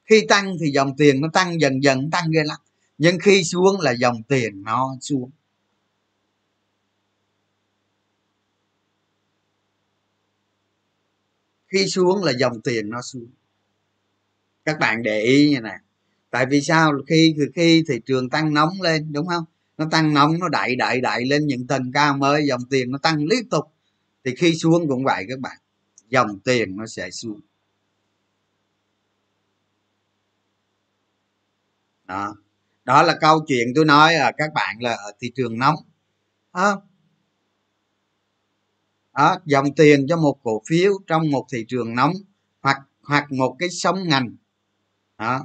[0.05, 2.59] Khi tăng thì dòng tiền nó tăng dần dần tăng ghê lắm.
[2.99, 5.31] Nhưng khi xuống là dòng tiền nó xuống.
[11.69, 13.29] Khi xuống là dòng tiền nó xuống
[14.69, 15.79] các bạn để ý như này
[16.31, 16.93] tại vì sao?
[17.09, 19.45] Khi khi thị trường tăng nóng lên, đúng không?
[19.79, 22.99] Nó tăng nóng, nó đẩy đẩy đẩy lên những tầng cao mới, dòng tiền nó
[22.99, 23.65] tăng liên tục.
[24.25, 25.57] Thì khi xuống cũng vậy các bạn,
[26.09, 27.41] dòng tiền nó sẽ xuống.
[32.05, 32.37] Đó.
[32.85, 35.77] Đó là câu chuyện tôi nói là các bạn là ở thị trường nóng.
[36.55, 36.83] Đó.
[39.15, 42.13] đó, dòng tiền cho một cổ phiếu trong một thị trường nóng
[42.61, 44.37] hoặc hoặc một cái sóng ngành
[45.19, 45.45] đó.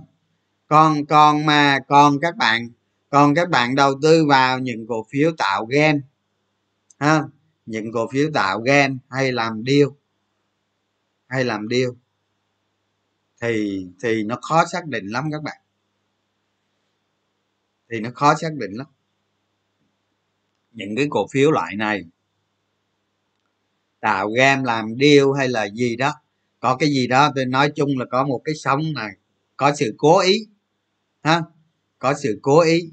[0.68, 2.70] Còn còn mà còn các bạn
[3.10, 6.04] còn các bạn đầu tư vào những cổ phiếu tạo gen,
[7.00, 7.24] ha?
[7.66, 9.96] Những cổ phiếu tạo gen hay làm điêu
[11.28, 11.96] hay làm điêu
[13.42, 15.58] thì thì nó khó xác định lắm các bạn.
[17.90, 18.88] Thì nó khó xác định lắm.
[20.72, 22.06] Những cái cổ phiếu loại này,
[24.00, 26.14] tạo game làm điêu hay là gì đó,
[26.60, 29.12] có cái gì đó tôi nói chung là có một cái sóng này
[29.64, 30.48] có sự cố ý
[31.24, 31.42] ha?
[32.00, 32.92] Có sự cố ý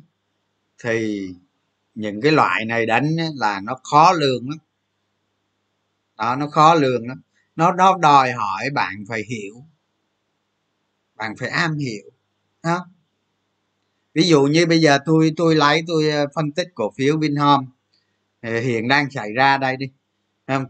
[0.83, 1.29] thì
[1.95, 4.59] những cái loại này đánh là nó khó lường lắm.
[6.19, 7.23] Đó nó khó lường lắm.
[7.57, 9.55] Nó nó đòi hỏi bạn phải hiểu.
[11.17, 12.11] Bạn phải am hiểu
[12.63, 12.79] ha?
[14.15, 17.67] Ví dụ như bây giờ tôi tôi lấy tôi ờ, phân tích cổ phiếu vinhome
[18.43, 19.87] hiện đang xảy ra đây đi.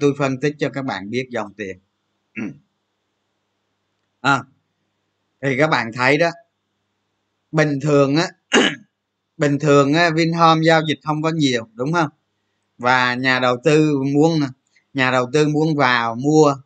[0.00, 1.78] Tôi phân tích cho các bạn biết dòng tiền.
[2.34, 2.42] Ừ.
[4.20, 4.44] À,
[5.42, 6.30] thì các bạn thấy đó
[7.52, 8.28] bình thường á
[9.36, 12.08] bình thường á, vinhome giao dịch không có nhiều đúng không?
[12.78, 14.40] Và nhà đầu tư muốn
[14.94, 16.56] nhà đầu tư muốn vào mua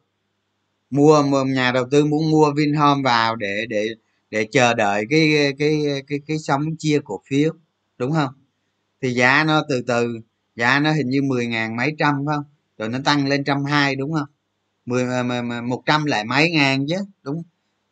[0.91, 3.89] mua nhà đầu tư muốn mua vinhome vào để để
[4.31, 7.53] để chờ đợi cái cái cái cái sóng chia cổ phiếu
[7.99, 8.33] đúng không?
[9.03, 10.21] Thì giá nó từ từ
[10.57, 12.45] giá nó hình như mười ngàn mấy trăm phải không?
[12.79, 14.29] Rồi nó tăng lên trăm hai đúng không?
[14.87, 15.05] Mười
[15.65, 17.43] một trăm lại mấy ngàn chứ đúng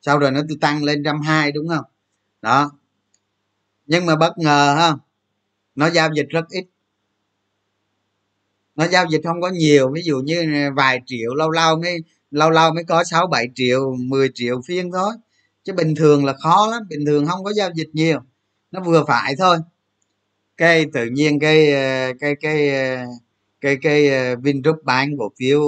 [0.03, 1.85] sau rồi nó tăng lên trăm hai, đúng không?
[2.43, 2.73] Đó.
[3.87, 4.93] Nhưng mà bất ngờ, ha,
[5.75, 6.65] nó giao dịch rất ít.
[8.77, 11.99] Nó giao dịch không có nhiều, ví dụ như vài triệu, lâu lâu mới,
[12.31, 15.12] lâu lâu mới có sáu bảy triệu 10 triệu phiên thôi.
[15.65, 18.21] Chứ bình thường là khó lắm, bình thường không có giao dịch nhiều.
[18.71, 19.59] Nó vừa phải thôi.
[20.57, 23.07] Cái tự nhiên cái ờ, cái cái ờ,
[23.61, 25.62] cái cái ờ, vingroup bán cổ phiếu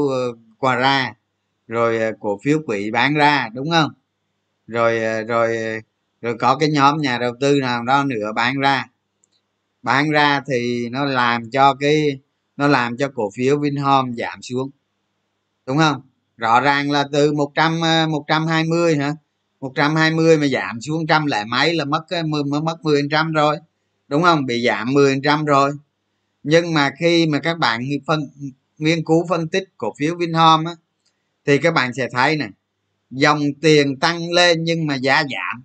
[0.58, 1.14] qua ra,
[1.68, 3.90] rồi cổ phiếu quỹ bán ra, đúng không?
[4.66, 5.56] Rồi ờ, rồi
[6.22, 8.86] rồi có cái nhóm nhà đầu tư nào đó nữa bán ra.
[9.82, 12.18] Bán ra thì nó làm cho cái
[12.56, 14.70] nó làm cho cổ phiếu Vinhome giảm xuống.
[15.66, 16.02] Đúng không?
[16.36, 19.12] Rõ ràng là từ một trăm ờ, một trăm hai mươi hả?
[19.60, 23.56] 120 mà giảm xuống trăm lại mấy là mất ờ, mới mất 10 trăm rồi.
[24.08, 24.46] Đúng không?
[24.46, 25.72] Bị giảm 10 trăm rồi.
[26.42, 28.20] Nhưng mà khi mà các bạn phân
[28.78, 30.76] nghiên cứu phân tích cổ phiếu Vinhome á,
[31.46, 32.50] thì các bạn sẽ thấy này
[33.14, 35.62] dòng tiền tăng lên nhưng mà giá giảm.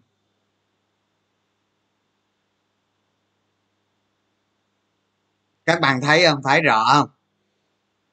[5.66, 6.40] Các bạn thấy không?
[6.44, 7.10] Phải rõ không?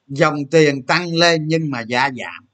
[0.07, 2.46] Dòng tiền tăng lên nhưng mà giá giảm.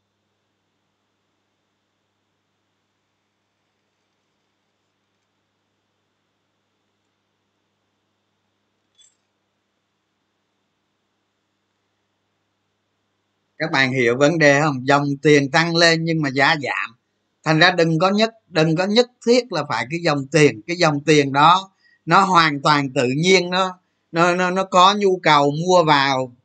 [13.63, 14.87] Các bạn hiểu vấn đề không?
[14.87, 16.97] Dòng tiền tăng lên nhưng mà giá giảm.
[17.45, 20.61] Thành ra đừng có nhất đừng có nhất thiết là phải cái dòng tiền.
[20.67, 21.71] Cái dòng tiền đó
[22.07, 23.79] nó hoàn toàn tự nhiên nó
[24.13, 26.37] nó nó, nó có nhu cầu mua vào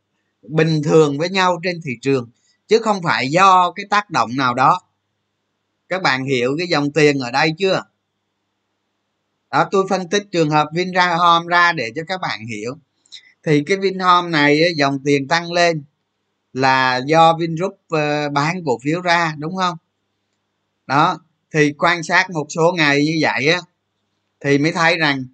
[0.41, 2.29] bình thường với nhau trên thị trường
[2.67, 4.81] chứ không phải do cái tác động nào đó.
[5.89, 7.83] Các bạn hiểu cái dòng tiền ở đây chưa?
[9.51, 12.77] Đó tôi phân tích trường hợp vinhome ra để cho các bạn hiểu.
[13.43, 15.83] Thì cái vinhome này dòng tiền tăng lên
[16.57, 19.77] là do vingroup ờ, bán cổ phiếu ra, đúng không?
[20.87, 21.19] Đó,
[21.53, 23.59] thì quan sát một số ngày như vậy á,
[24.39, 25.25] thì mới thấy rằng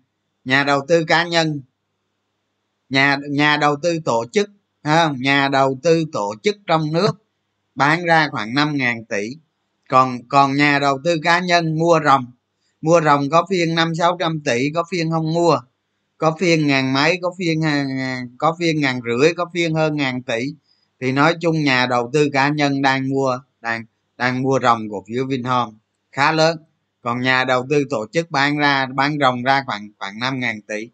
[0.46, 1.62] nhà đầu tư cá nhân,
[2.90, 4.50] nhà nhà đầu tư tổ chức
[4.84, 5.17] không?
[5.21, 7.12] nhà đầu tư tổ chức trong nước
[7.76, 9.30] bán ra khoảng 5.000 tỷ.
[9.90, 12.26] Còn còn nhà đầu tư cá nhân mua rồng
[12.82, 15.60] mua rồng có phiên năm sáu trăm tỷ, có phiên không mua,
[16.17, 20.24] có phiên ngàn mấy, có phiên à, có phiên ngàn rưỡi, có phiên hơn ngàn
[20.24, 20.54] tỷ
[21.04, 23.85] thì nói chung nhà đầu tư cá nhân đang mua, đang
[24.17, 25.71] đang mua rồng cổ phiếu Vinhome
[26.12, 26.58] khá lớn.
[27.01, 30.62] Còn nhà đầu tư tổ chức bán ra, bán rồng ra khoảng khoảng năm ngàn
[30.62, 30.89] tỷ.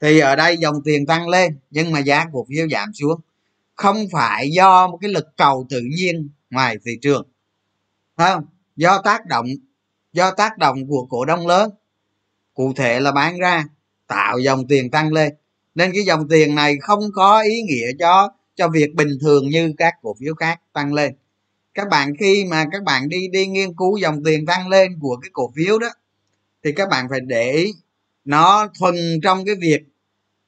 [0.00, 3.20] Thì ở đây dòng tiền tăng lên, nhưng mà giá cổ phiếu giảm xuống.
[3.74, 7.26] Không phải do một cái lực cầu tự nhiên ngoài thị trường.
[8.16, 8.44] Không?
[8.76, 9.46] Do tác động,
[10.12, 11.70] do tác động của cổ đông lớn.
[12.54, 13.64] Cụ thể là bán ra,
[14.06, 15.34] tạo dòng tiền tăng lên.
[15.74, 19.72] Nên cái dòng tiền này không có ý nghĩa cho cho việc bình thường như
[19.78, 21.14] các cổ phiếu khác tăng lên.
[21.74, 25.16] Các bạn khi mà các bạn đi đi nghiên cứu dòng tiền tăng lên của
[25.22, 25.88] cái cổ phiếu đó,
[26.64, 27.72] thì các bạn phải để ý,
[28.24, 29.82] nó thuần trong cái việc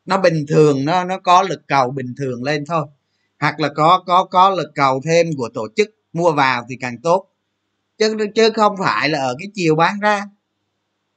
[0.06, 2.86] nó bình thường, nó nó có lực cầu bình thường lên thôi.
[3.40, 6.96] Hoặc là có có có lực cầu thêm của tổ chức mua vào thì càng
[7.02, 7.28] tốt.
[7.98, 10.24] Chứ chứ không phải là ở cái chiều bán ra.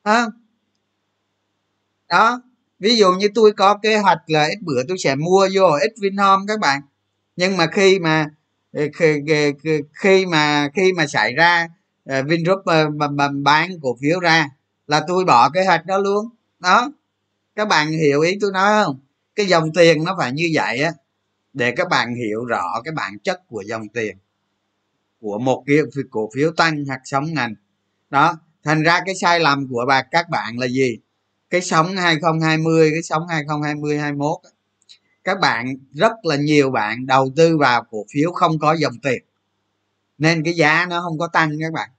[0.03, 0.25] À.
[2.09, 2.41] đó
[2.79, 5.93] ví dụ như tôi có kế hoạch là ít bữa tôi sẽ mua vô ít
[6.01, 6.81] vinhome các bạn.
[7.35, 8.27] Nhưng mà khi mà
[8.73, 9.21] ờ, khi,
[9.93, 11.67] khi mà khi mà xảy ra
[12.05, 13.11] ờ, uh, vingroup uh,
[13.43, 14.49] bán cổ phiếu ra
[14.87, 16.29] là tôi bỏ kế hoạch đó luôn.
[16.59, 16.91] Đó.
[17.55, 18.99] Các bạn hiểu ý tôi nói không?
[19.35, 20.91] Cái dòng tiền nó phải như vậy á
[21.53, 24.17] để các bạn hiểu rõ cái bản chất của dòng tiền
[25.21, 25.77] của một cái
[26.09, 27.55] cổ phiếu tăng hoặc sống ngành.
[28.09, 28.37] Đó.
[28.63, 30.97] Thành ra cái sai lầm của bà các bạn là gì?
[31.49, 34.37] Cái sóng 2020 cái sóng 2020 21
[35.23, 39.23] các bạn rất là nhiều bạn đầu tư vào cổ phiếu không có dòng tiền.
[40.17, 41.89] Nên cái giá nó không có tăng các bạn.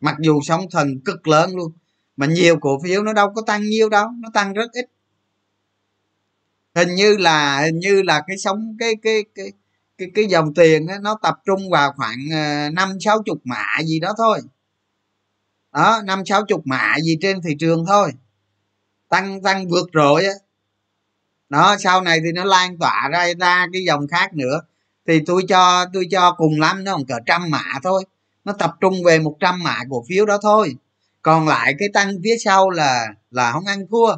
[0.00, 1.72] Mặc dù sóng thần cực lớn luôn
[2.16, 4.86] mà nhiều cổ phiếu nó đâu có tăng nhiều đâu nó tăng rất ít.
[6.74, 9.52] Hình như là hình như là cái sóng cái cái cái
[9.98, 13.64] cái cái dòng tiền đó, nó tập trung vào khoảng ờ, năm sáu chục mã
[13.84, 14.40] gì đó thôi.
[15.72, 18.12] Đó năm sáu chục mã gì trên thị trường thôi
[19.08, 20.32] tăng tăng vượt rồi á.
[21.48, 24.60] Đó sau này thì nó lan tỏa ra ra cái dòng khác nữa.
[25.06, 28.04] Thì tôi cho tôi cho cùng lắm nó còn cỡ trăm mã thôi.
[28.44, 30.76] Nó tập trung về một trăm mã cổ phiếu đó thôi.
[31.22, 34.16] Còn lại cái tăng phía sau là là không ăn thua.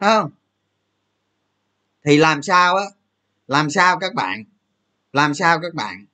[0.00, 0.30] Không?
[2.04, 2.84] Thì làm sao á?
[3.46, 4.44] Làm sao các bạn?
[5.12, 6.06] Làm sao các bạn?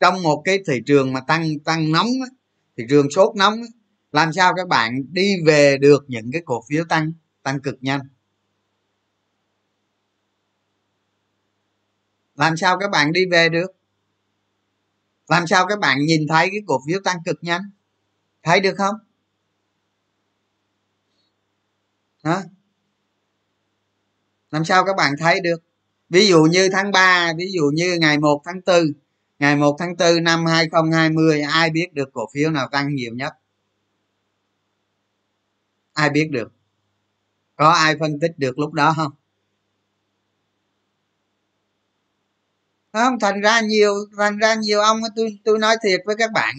[0.00, 2.28] Trong một cái thị trường mà tăng tăng nóng á,
[2.76, 3.68] thị trường sốt nóng á,
[4.12, 8.00] làm sao các bạn đi về được những cái cổ phiếu tăng tăng cực nhanh?
[12.34, 13.66] Làm sao các bạn đi về được?
[15.28, 17.62] Làm sao các bạn nhìn thấy cái cổ phiếu tăng cực nhanh?
[18.42, 18.94] Thấy được không?
[22.24, 22.42] Hả?
[24.50, 25.62] Làm sao các bạn thấy được?
[26.08, 28.92] Ví dụ như tháng 3 ví dụ như ngày 1 tháng 4
[29.38, 33.32] ngày 1 tháng 4 năm 2020 ai biết được cổ phiếu nào tăng nhiều nhất?
[35.98, 36.52] Ai biết được?
[37.56, 39.12] Có ai phân tích được lúc đó không?
[42.92, 46.54] Không thành ra nhiều thành ra nhiều ông tôi tôi nói thiệt với các bạn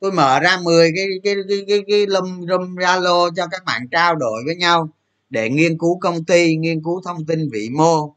[0.00, 3.88] tôi mở ra 10 cái cái cái cái, cái lum rum zalo cho các bạn
[3.90, 4.88] trao đổi với nhau
[5.30, 8.14] để nghiên cứu công ty nghiên cứu thông tin vĩ mô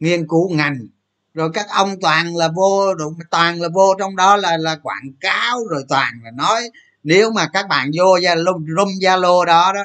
[0.00, 0.86] nghiên cứu ngành.
[1.34, 2.94] Rồi các ông toàn là vô
[3.30, 6.70] toàn là vô trong đó là là quảng cáo rồi toàn là nói
[7.02, 9.82] nếu mà các bạn vô zalo room zalo đó đó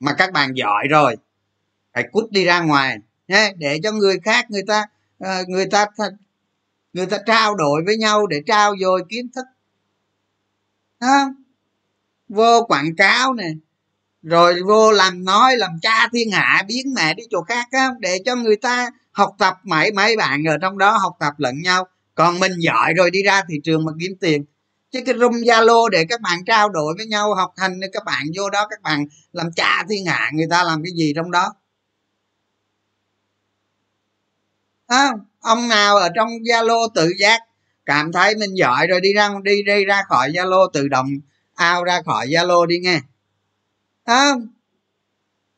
[0.00, 1.16] mà các bạn giỏi rồi
[1.94, 2.98] phải cút đi ra ngoài.
[3.28, 4.86] Nhé để cho người khác người ta
[5.18, 5.86] ờ, người ta
[6.92, 9.44] người ta trao đổi với nhau để trao dồi kiến thức.
[10.98, 11.26] À,
[12.28, 13.48] vô quảng cáo nè
[14.22, 18.18] rồi vô làm nói làm cha thiên hạ biến mẹ đi chỗ khác á để
[18.24, 21.86] cho người ta học tập mấy mấy bạn ở trong đó học tập lẫn nhau.
[22.14, 24.44] Còn mình giỏi rồi đi ra thị trường mà kiếm tiền
[24.92, 28.22] chứ cái room zalo để các bạn trao đổi với nhau học hành các bạn
[28.36, 31.54] vô đó các bạn làm cha thiên hạ người ta làm cái gì trong đó?
[34.86, 37.40] À, ông nào ở trong zalo tự giác
[37.86, 41.08] cảm thấy mình giỏi rồi đi ra đi đi ra khỏi zalo tự động
[41.54, 43.00] ao ra khỏi zalo đi nghe.
[44.04, 44.32] À,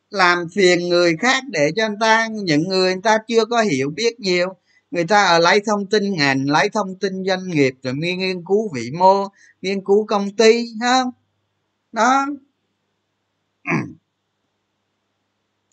[0.09, 3.89] làm phiền người khác để cho người ta những người người ta chưa có hiểu
[3.95, 4.47] biết nhiều
[4.95, 8.45] người ta ở lấy thông tin ngành lấy thông tin doanh nghiệp rồi nghiên, nghiên
[8.45, 9.27] cứu vĩ mô
[9.61, 11.11] nghiên cứu công ty không
[11.91, 12.25] đó.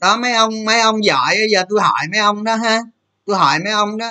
[0.01, 2.81] Đó mấy ông mấy ông giỏi giờ tôi hỏi mấy ông đó ha?
[3.27, 4.11] Tôi hỏi mấy ông đó.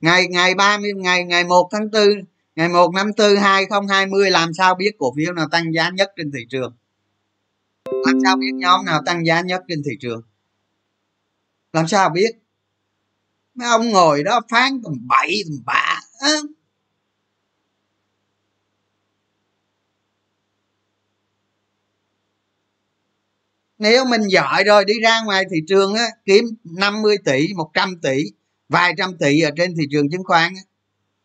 [0.00, 2.14] Ngày ngày ba mươi ngày ngày một tháng tư
[2.56, 5.74] ngày một năm tư hai không hai mươi làm sao biết cổ phiếu nào tăng
[5.74, 6.76] giá nhất trên thị trường?
[7.84, 10.22] Làm sao biết nhóm nào tăng giá nhất trên thị trường?
[11.72, 12.30] Làm sao biết?
[13.60, 16.30] Mấy ông ngồi đó phán tầm bậy tầm bạ à.
[23.78, 28.24] nếu mình giỏi rồi đi ra ngoài thị trường á kiếm 50 tỷ 100 tỷ
[28.68, 30.62] vài trăm tỷ ở trên thị trường chứng khoán á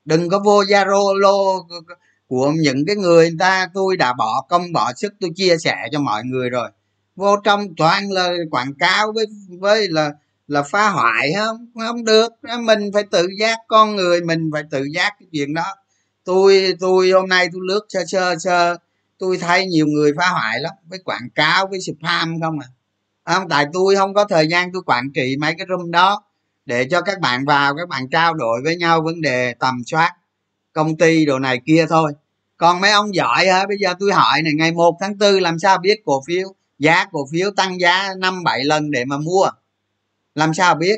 [0.05, 1.67] đừng có vô zalo lô
[2.27, 5.75] của những cái người, người ta tôi đã bỏ công bỏ sức tôi chia sẻ
[5.91, 6.69] cho mọi người rồi
[7.15, 9.25] vô trong toàn là quảng cáo với
[9.59, 10.11] với là
[10.47, 12.33] là phá hoại, không không được.
[12.59, 15.75] Mình phải tự giác, con người mình phải tự giác cái chuyện đó.
[16.23, 18.77] Tôi tôi hôm nay tôi lướt sơ sơ sơ,
[19.19, 22.67] tôi thấy nhiều người phá hoại lắm, với quảng cáo, với spam không à.
[23.25, 26.23] Không, tại tôi không có thời gian tôi quản trị mấy cái room đó
[26.65, 30.11] để cho các bạn vào, các bạn trao đổi với nhau vấn đề tầm soát,
[30.73, 32.11] công ty đồ này kia thôi.
[32.57, 33.65] Còn mấy ông giỏi hả?
[33.67, 36.47] Bây giờ tôi hỏi này, ngày 1 tháng 4 làm sao biết cổ phiếu,
[36.79, 39.49] giá cổ phiếu tăng giá năm, bảy lần để mà mua?
[40.35, 40.97] Làm sao biết?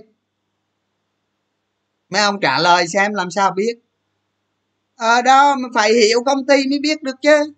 [2.09, 3.73] Mấy ông trả lời xem làm sao biết?
[4.95, 7.53] Ở đó phải hiểu công ty mới biết được chứ.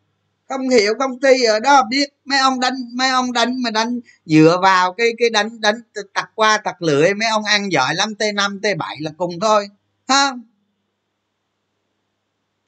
[0.49, 2.09] Không hiểu công ty ở đó biết.
[2.25, 5.75] Mấy ông đánh, mấy ông đánh mà đánh dựa vào cái cái đánh đánh
[6.13, 7.13] tặc qua tặc lưỡi.
[7.13, 9.67] Mấy ông ăn giỏi lắm, t 5 t 7 là cùng thôi.
[10.07, 10.33] Ha?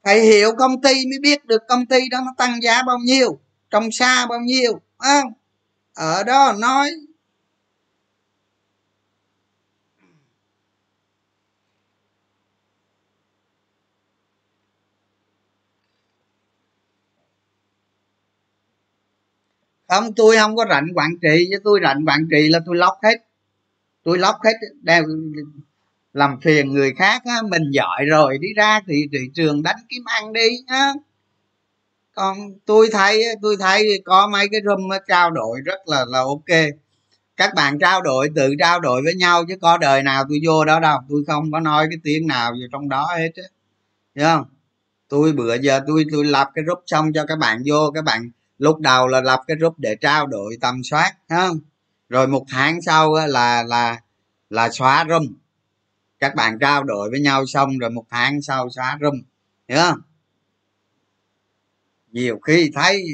[0.04, 3.38] Phải hiểu công ty mới biết được công ty đó nó tăng giá bao nhiêu,
[3.70, 5.32] trong xa bao nhiêu không?
[5.94, 6.90] Ở đó nói
[19.94, 21.48] không tôi không có rảnh quản trị.
[21.50, 23.16] Chứ tôi rảnh quản trị là tôi lóc hết.
[24.04, 25.04] Tôi lóc hết đeo
[26.12, 30.02] làm phiền người khác á, mình giỏi rồi đi ra thì thị trường đánh kiếm
[30.04, 30.92] ăn đi á.
[32.14, 32.36] Còn
[32.66, 36.58] tôi thấy tôi thấy có mấy cái room trao đổi rất là là ok.
[37.36, 40.64] Các bạn trao đổi tự trao đổi với nhau chứ có đời nào tôi vô
[40.64, 40.98] đó đâu.
[41.08, 43.48] Tôi không có nói cái tiếng nào gì trong đó hết á.
[44.24, 44.46] Không?
[45.08, 48.30] Tôi bữa giờ tôi tôi lập cái group xong cho các bạn vô các bạn
[48.62, 51.58] lúc đầu là lập cái group để trao đổi tầm soát không?
[52.08, 54.00] Rồi một tháng sau là là
[54.50, 55.22] là xóa room.
[56.18, 59.14] Các bạn trao đổi với nhau xong rồi một tháng sau xóa room,
[59.68, 60.00] hiểu không?
[62.10, 63.04] Nhiều khi thấy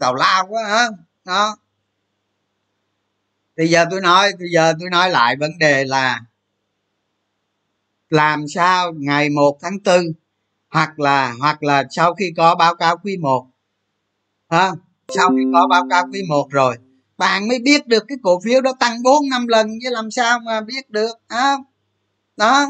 [0.00, 0.86] tàu lao quá hả
[1.24, 1.56] đó.
[3.56, 6.20] Thì giờ tôi nói bây giờ tôi nói lại vấn đề là
[8.10, 9.94] làm sao ngày 1 tháng 4
[10.70, 13.46] hoặc là hoặc là sau khi có báo cáo quý 1
[14.50, 14.72] ha
[15.16, 16.76] sau khi có báo cáo quý 1 rồi
[17.18, 20.40] bạn mới biết được cái cổ phiếu đó tăng 4 năm lần chứ làm sao
[20.40, 21.56] mà biết được ha
[22.36, 22.66] đó.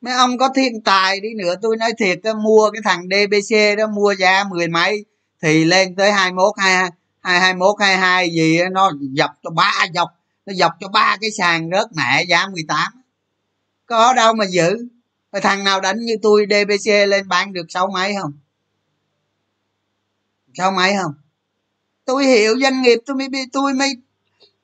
[0.00, 3.78] Mấy ông có thiên tài đi nữa tôi nói thiệt đó, mua cái thằng dbc
[3.78, 5.04] đó mua giá mười mấy
[5.42, 6.90] thì lên tới hai mốt hai
[7.20, 10.08] hai hai mốt hai hai gì nó dọc cho ba dọc
[10.46, 12.92] nó dọc cho ba cái sàn rớt mẹ giá 18
[13.86, 14.88] có đâu mà giữ.
[15.32, 18.32] Rồi thằng nào đánh như tôi dbc lên bán được sáu mấy không?
[20.54, 21.12] Sáu mấy không?
[22.08, 23.96] Tôi hiểu doanh nghiệp tôi mới tôi mới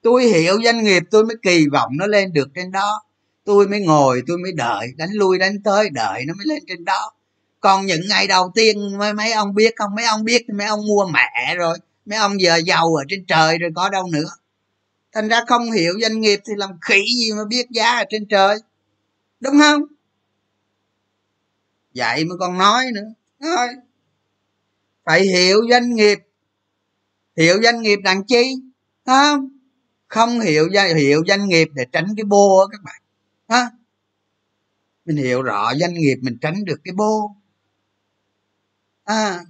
[0.02, 3.02] tôi hiểu doanh nghiệp tôi mới kỳ vọng nó lên được trên đó.
[3.44, 6.84] Tôi mới ngồi tôi mới đợi đánh lui đánh tới đợi nó mới lên trên
[6.84, 7.12] đó.
[7.60, 9.94] Còn những ngày đầu tiên mấy, mấy ông biết không?
[9.96, 13.24] Mấy ông biết thì mấy ông mua mẹ rồi mấy ông giờ giàu ở trên
[13.26, 14.30] trời rồi có đâu nữa.
[15.12, 18.26] Thành ra không hiểu doanh nghiệp thì làm khỉ gì mà biết giá ở trên
[18.26, 18.56] trời.
[19.40, 19.82] Đúng không?
[21.94, 23.08] Vậy mà còn nói nữa.
[23.40, 23.68] Thôi
[25.04, 26.18] phải hiểu doanh nghiệp
[27.36, 28.54] hiểu doanh nghiệp đằng chi?
[29.06, 29.48] Không
[30.08, 33.02] không hiểu hiểu doanh nghiệp để tránh cái bô các bạn.
[33.48, 33.70] Ha
[35.04, 37.30] mình hiểu rõ doanh nghiệp mình tránh được cái bô.
[39.04, 39.40] À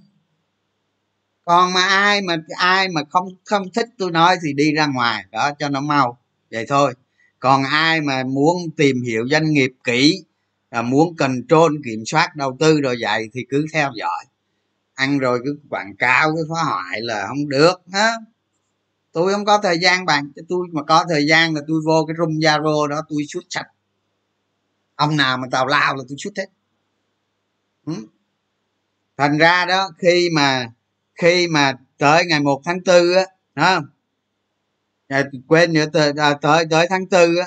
[1.45, 5.25] còn mà ai mà ai mà không không thích tôi nói thì đi ra ngoài,
[5.31, 6.17] đó, cho nó mau.
[6.51, 6.93] Vậy thôi.
[7.39, 10.23] Còn ai mà muốn tìm hiểu doanh nghiệp kỹ
[10.69, 14.25] à, muốn cần trôn kiểm soát, đầu tư rồi vậy thì cứ theo dõi
[14.95, 18.11] ăn rồi cứ quảng cáo cái phá hoại là không được ha.
[19.11, 22.05] Tôi không có thời gian bạn cho tôi mà có thời gian là tôi vô
[22.07, 23.67] cái room zalo đó tôi xuất sạch.
[24.95, 26.45] Ông nào mà tào lao là tôi xuất hết.
[27.85, 27.93] Ừ.
[29.17, 30.67] thành ra đó khi mà
[31.15, 33.25] khi mà tới ngày 1 tháng 4 á
[33.55, 33.81] đó,
[35.07, 37.45] à, quên nữa tới, à, tới tới tháng 4 á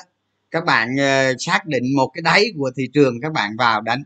[0.51, 4.03] các bạn ờ, xác định một cái đáy của thị trường các bạn vào đánh.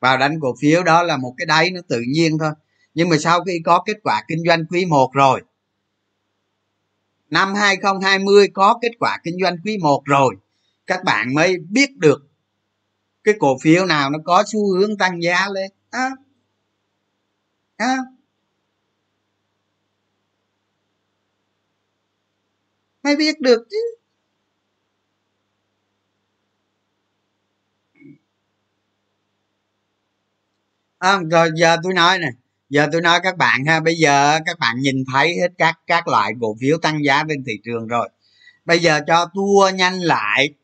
[0.00, 2.50] Vào đánh cổ phiếu đó là một cái đáy nó tự nhiên thôi
[2.96, 5.42] nhưng mà sau khi có kết quả kinh doanh quý 1 rồi
[7.30, 10.36] năm 2020 có kết quả kinh doanh quý 1 rồi
[10.86, 12.26] các bạn mới biết được
[13.24, 15.70] cái cổ phiếu nào nó có xu hướng tăng giá lên.
[15.90, 16.10] À,
[17.76, 17.96] à.
[23.02, 23.78] mới biết được chứ.
[30.98, 32.32] À, rồi giờ tôi nói này
[32.68, 36.08] giờ tôi nói các bạn ha bây giờ các bạn nhìn thấy hết các các
[36.08, 38.08] loại cổ phiếu tăng giá trên thị trường rồi.
[38.64, 40.54] Bây giờ cho tua nhanh lại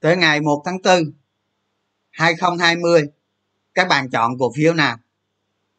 [0.00, 1.12] tới ngày 1 tháng 4
[2.10, 3.02] 2020
[3.74, 4.98] các bạn chọn cổ phiếu nào?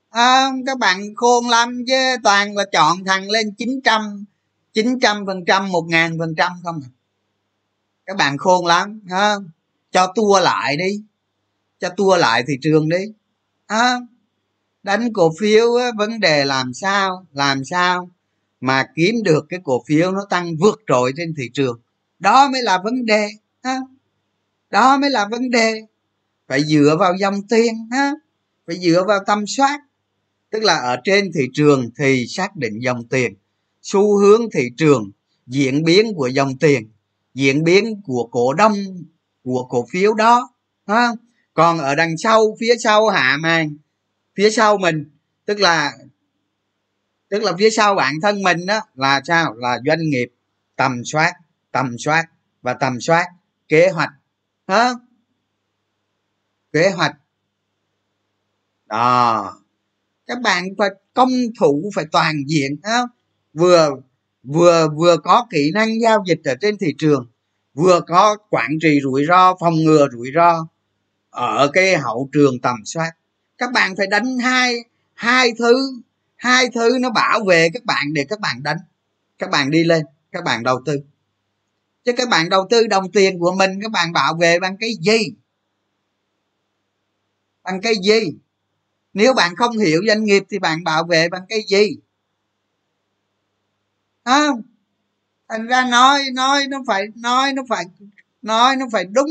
[0.09, 4.25] À, các bạn khôn lắm chứ toàn là chọn thằng lên 900
[4.73, 6.89] 900 phần trăm một ngàn phần trăm không à.
[8.05, 9.35] các bạn khôn lắm ha.
[9.91, 11.03] Cho tua lại đi
[11.79, 12.97] cho tua lại thị trường đi
[13.67, 13.95] à,
[14.85, 18.09] đánh cổ phiếu á, vấn đề làm sao làm sao
[18.61, 21.79] mà kiếm được cái cổ phiếu nó tăng vượt trội trên thị trường?
[22.19, 23.29] Đó mới là vấn đề
[23.63, 23.79] ha?
[24.69, 25.81] Đó mới là vấn đề.
[26.47, 28.11] Phải dựa vào dòng tiền ha?
[28.67, 29.79] Phải dựa vào tâm soát.
[30.49, 33.33] Tức là ở trên thị trường thì xác định dòng tiền.
[33.81, 35.11] Xu hướng thị trường
[35.47, 36.91] diễn biến của dòng tiền
[37.33, 38.73] diễn biến của cổ đông
[39.43, 40.49] của cổ phiếu đó
[40.87, 41.09] ha?
[41.53, 43.77] Còn ở đằng sau phía sau hạ màn
[44.35, 45.09] phía sau mình,
[45.45, 45.91] tức là
[47.29, 49.53] tức là phía sau bản thân mình đó là sao?
[49.53, 50.27] Là doanh nghiệp
[50.75, 51.33] tầm soát
[51.71, 52.25] tầm soát
[52.61, 53.25] và tầm soát
[53.67, 54.09] kế hoạch.
[54.67, 54.93] Hả?
[56.73, 57.15] Kế hoạch.
[58.85, 59.53] Đó.
[60.27, 61.29] Các bạn phải, công
[61.59, 63.09] thủ phải toàn diện đó.
[63.53, 63.89] vừa
[64.43, 67.31] vừa vừa có kỹ năng giao dịch ở trên thị trường,
[67.73, 70.67] vừa có quản trị rủi ro, phòng ngừa rủi ro
[71.29, 73.11] ở cái hậu trường tầm soát
[73.57, 74.75] các bạn phải đánh hai
[75.13, 76.01] hai thứ
[76.35, 78.77] hai thứ nó bảo vệ các bạn để các bạn đánh.
[79.37, 80.99] Các bạn đi lên, các bạn đầu tư.
[82.05, 84.89] Chứ các bạn đầu tư đồng tiền của mình, các bạn bảo vệ bằng cái
[85.01, 85.19] gì?
[87.63, 88.21] Bằng cái gì?
[89.13, 91.97] Nếu bạn không hiểu doanh nghiệp thì bạn bảo vệ bằng cái gì?
[94.25, 94.61] Không
[95.49, 97.85] thành ra nói nói nó phải, nói nó phải,
[98.41, 99.29] nói nó phải đúng.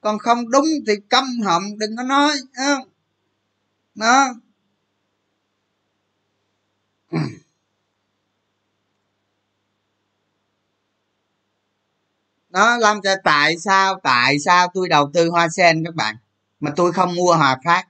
[0.00, 2.88] Còn không đúng thì câm họng, đừng có nói không
[3.94, 4.34] nó
[12.54, 16.16] đó làm cho tại sao tại sao tôi đầu tư hoa sen các bạn?
[16.60, 17.84] Mà tôi không mua hòa phát.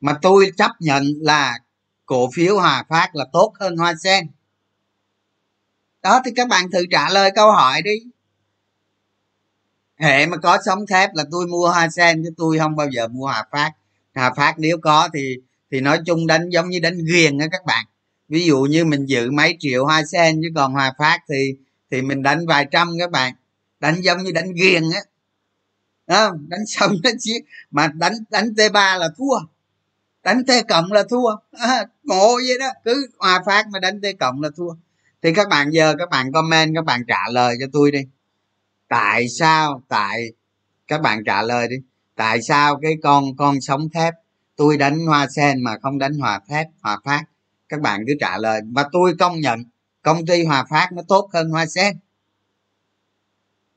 [0.00, 1.58] Mà tôi chấp nhận là
[2.06, 4.26] cổ phiếu hòa phát là tốt hơn hoa sen.
[6.02, 7.96] Đó, thì các bạn thử trả lời câu hỏi đi.
[9.96, 13.08] Hệ mà có sống thép là tôi mua hoa sen chứ tôi không bao giờ
[13.08, 13.72] mua hòa phát
[14.18, 15.36] hòa phát nếu có thì
[15.70, 17.84] thì nói chung đánh giống như đánh ghiền á các bạn.
[18.28, 21.54] Ví dụ như mình giữ mấy triệu hoa sen chứ còn hòa phát thì
[21.90, 23.34] thì mình đánh vài trăm các bạn.
[23.80, 25.00] Đánh giống như đánh ghiền á.
[26.06, 27.32] À, đánh xong nó chỉ
[27.70, 29.38] mà đánh đánh t 3 là thua.
[30.24, 31.36] Đánh t cộng là thua.
[31.52, 32.68] À, ngộ vậy đó.
[32.84, 34.74] Cứ hòa phát mà đánh t cộng là thua.
[35.22, 38.00] Thì các bạn giờ các bạn comment các bạn trả lời cho tôi đi.
[38.88, 40.32] Tại sao tại
[40.86, 41.76] các bạn trả lời đi
[42.18, 44.14] tại sao cái con con sống thép?
[44.56, 47.24] Tôi đánh hoa sen mà không đánh hòa thép hòa phát.
[47.68, 48.60] Các bạn cứ trả lời.
[48.72, 49.64] Và tôi công nhận,
[50.02, 51.98] công ty hòa phát nó tốt hơn hoa sen.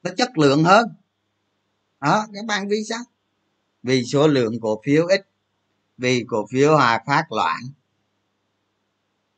[0.04, 0.88] Nó chất lượng hơn.
[2.02, 3.04] Đó, các bạn vì sao?
[3.84, 5.28] Vì số lượng cổ phiếu ít.
[5.98, 7.62] Vì cổ phiếu hòa phát loạn.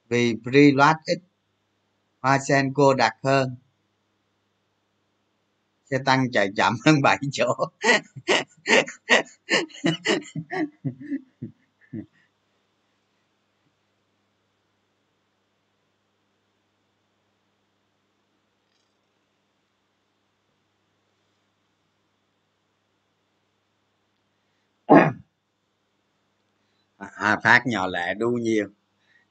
[0.09, 1.19] Vì preload ít.
[2.21, 3.55] Hoa sen cô đặc hơn
[5.93, 7.55] xe tăng chạy chậm hơn bảy chỗ.
[26.97, 28.67] À, phát nhỏ lẻ đu nhiều.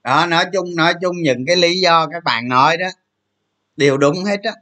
[0.04, 2.86] Đó nói chung nói chung những cái lý do các bạn nói đó
[3.76, 4.52] đều đúng hết á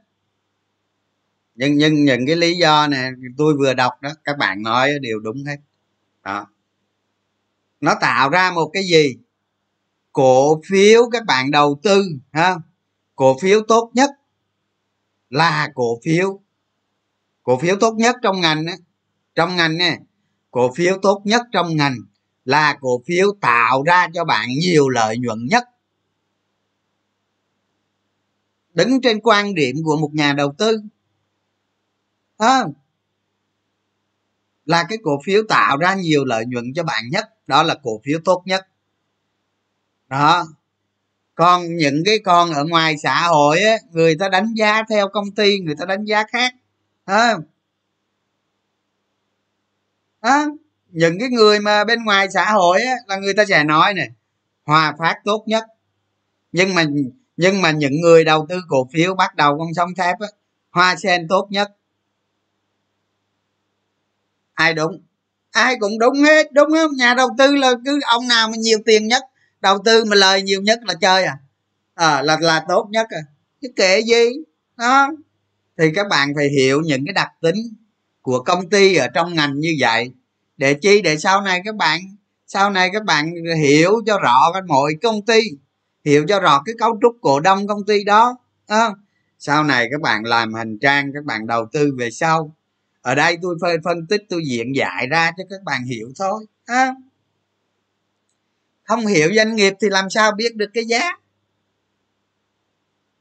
[1.61, 5.19] nhưng nhưng những cái lý do này tôi vừa đọc đó, các bạn nói đều
[5.19, 5.57] đúng hết.
[6.23, 6.47] Đó.
[7.81, 9.17] Nó tạo ra một cái gì?
[10.11, 12.55] Cổ phiếu các bạn đầu tư, ha?
[13.15, 14.09] Cổ phiếu tốt nhất
[15.29, 16.39] là cổ phiếu.
[17.43, 18.73] Cổ phiếu tốt nhất trong ngành á,
[19.35, 19.99] trong ngành nè,
[20.51, 21.95] cổ phiếu tốt nhất trong ngành
[22.45, 25.63] là cổ phiếu tạo ra cho bạn nhiều lợi nhuận nhất.
[28.73, 30.81] Đứng trên quan điểm của một nhà đầu tư
[32.41, 32.63] à,
[34.65, 37.25] là cái cổ phiếu tạo ra nhiều lợi nhuận cho bạn nhất.
[37.47, 38.67] Đó là cổ phiếu tốt nhất.
[40.07, 40.45] Đó.
[41.35, 45.31] Còn những cái con ở ngoài xã hội á người ta đánh giá theo công
[45.31, 46.53] ty người ta đánh giá khác.
[47.05, 47.35] À,
[50.19, 50.45] à,
[50.89, 54.09] những cái người mà bên ngoài xã hội á, là người ta sẽ nói này
[54.65, 55.63] hòa phát tốt nhất.
[56.51, 56.85] Nhưng mà
[57.37, 60.27] nhưng mà những người đầu tư cổ phiếu bắt đầu con sông thép á,
[60.71, 61.71] hoa sen tốt nhất
[64.53, 65.01] ai đúng?
[65.51, 66.91] Ai cũng đúng hết đúng không?
[66.97, 69.23] Nhà đầu tư là cứ ông nào mà nhiều tiền nhất
[69.61, 71.37] đầu tư mà lời nhiều nhất là chơi à,
[71.95, 73.21] à là là tốt nhất à.
[73.61, 74.25] Chứ kệ gì
[74.77, 75.11] đó
[75.77, 77.55] thì các bạn phải hiểu những cái đặc tính
[78.21, 80.11] của công ty ở trong ngành như vậy.
[80.57, 81.01] Để chi?
[81.01, 82.01] Để sau này các bạn
[82.53, 83.33] sau này các bạn
[83.63, 85.41] hiểu cho rõ cái mọi công ty
[86.05, 88.37] hiểu cho rõ cái cấu trúc cổ đông công ty đó
[88.67, 88.89] à,
[89.39, 92.55] sau này các bạn làm hành trang các bạn đầu tư về sau
[93.01, 96.93] ở đây tôi phân, tích tôi diện giải ra cho các bạn hiểu thôi ha?
[98.83, 101.01] Không hiểu doanh nghiệp thì làm sao biết được cái giá?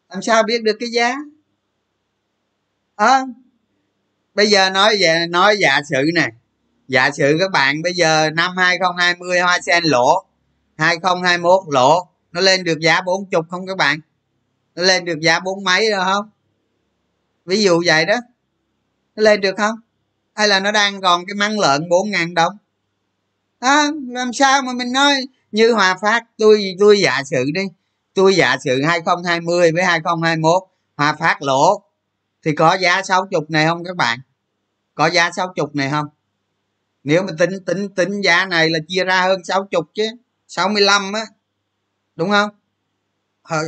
[0.09, 1.15] Làm sao biết được cái giá?
[2.97, 3.25] À.
[4.35, 6.33] bây giờ nói về nói giả sử này
[6.89, 10.25] giả sử các bạn bây giờ năm 2020 hoa sen lỗ
[10.77, 14.01] 2021 lỗ nó lên được giá bốn chục không các bạn?
[14.75, 16.31] Nó lên được giá bốn mấy rồi không?
[17.45, 18.17] Ví dụ vậy đó
[19.21, 19.75] lên được không?
[20.35, 22.53] Hay là nó đang còn cái măng lợn bốn ngàn đồng?
[23.59, 25.15] À, làm sao mà mình nói
[25.53, 27.63] như hòa phát tôi tôi giả sử đi
[28.15, 30.63] tôi giả sử 2020 với 2021
[30.97, 31.83] hòa phát lỗ
[32.45, 34.19] thì có giá sáu chục này không các bạn?
[34.95, 36.07] Có giá sáu chục này không?
[37.05, 40.05] Nếu mà tính tính tính giá này là chia ra hơn sáu chục chứ
[40.49, 41.27] 65 á
[42.17, 42.51] đúng không?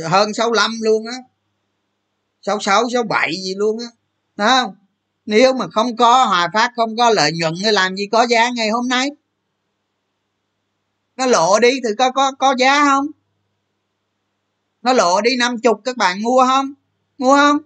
[0.09, 1.17] Hơn 65 luôn á
[2.41, 3.87] 66 67 gì luôn á
[4.35, 4.75] đó không?
[5.25, 8.49] Nếu mà không có hòa phát không có lợi nhuận thì làm gì có giá
[8.49, 9.09] ngày hôm nay?
[11.15, 13.07] Nó lộ đi thì có có có giá không?
[14.81, 16.73] Nó lộ đi năm chục các bạn mua không?
[17.17, 17.57] Mua không?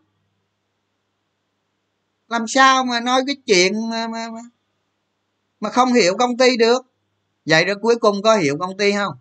[2.28, 4.42] Làm sao mà nói cái chuyện mà, mà, mà,
[5.60, 6.82] mà không hiểu công ty được?
[7.46, 9.14] Vậy rồi cuối cùng có hiểu công ty không?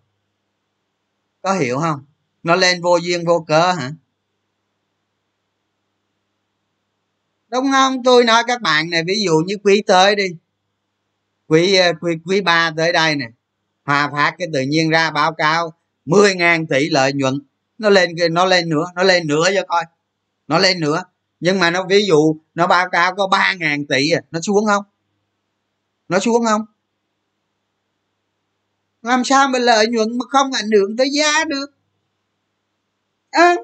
[1.41, 2.05] Có hiểu không?
[2.43, 3.91] Nó lên vô duyên vô cớ hả?
[7.51, 8.03] Đúng không?
[8.03, 10.27] Tôi nói các bạn này ví dụ như quý tới đi.
[11.47, 13.29] Quý ờ, quý quý ba tới đây này
[13.85, 15.73] hòa phát cái tự nhiên ra báo cáo
[16.05, 17.33] 10.000 tỷ lợi nhuận.
[17.77, 19.83] Nó lên nó lên nữa nó lên nữa cho coi.
[20.47, 21.03] Nó lên nữa.
[21.39, 24.83] Nhưng mà nó ví dụ nó báo cáo có 3.000 tỷ à nó xuống không?
[26.09, 26.61] Nó xuống không?
[29.01, 31.65] Làm sao mà lợi nhuận mà không ảnh hưởng tới giá được?
[33.31, 33.55] À,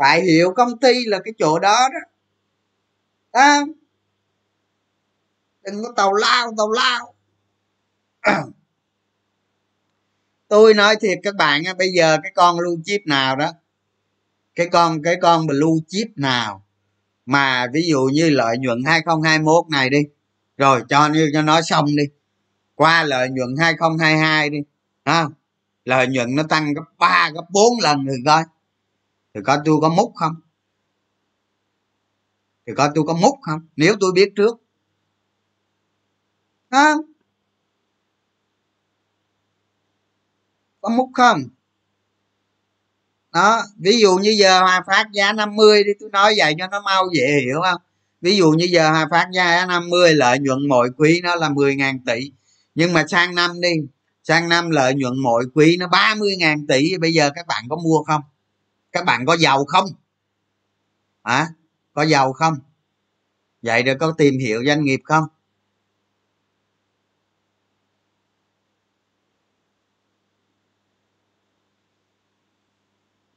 [0.00, 2.00] phải hiểu công ty là cái chỗ đó đó.
[3.30, 3.60] À,
[5.62, 7.14] đừng có tàu lao tàu lao.
[10.48, 13.52] Tôi nói thiệt các bạn bây giờ cái con lưu chip nào đó
[14.54, 16.64] cái con cái con blue chip nào
[17.26, 19.98] mà ví dụ như lợi nhuận 2021 này đi.
[20.56, 22.04] Rồi cho như cho nó xong đi.
[22.74, 24.58] Qua lợi nhuận 2022 đi
[25.04, 25.26] ha.
[25.84, 28.42] Lợi nhuận nó tăng gấp ba gấp bốn lần thì coi
[29.34, 30.34] thì coi tôi có múc không?
[32.66, 33.60] Thì coi tôi có múc không?
[33.76, 34.56] Nếu tôi biết trước.
[36.68, 36.94] À.
[40.80, 41.42] có múc không?
[43.32, 46.80] Đó, ví dụ như giờ hòa phát giá 50 đi, tôi nói vậy cho nó
[46.80, 47.80] mau dễ hiểu không?
[48.20, 51.98] Ví dụ như giờ hòa phát giá 50 lợi nhuận mỗi quý nó là 10.000
[52.06, 52.32] tỷ.
[52.74, 53.72] Nhưng mà sang năm đi,
[54.24, 56.98] sang năm lợi nhuận mỗi quý nó 30.000 tỷ.
[57.00, 58.20] Bây giờ các bạn có mua không?
[58.92, 59.86] Các bạn có giàu không?
[61.24, 61.46] Hả?
[61.92, 62.54] Có giàu không?
[63.62, 65.24] Vậy được có tìm hiểu doanh nghiệp không?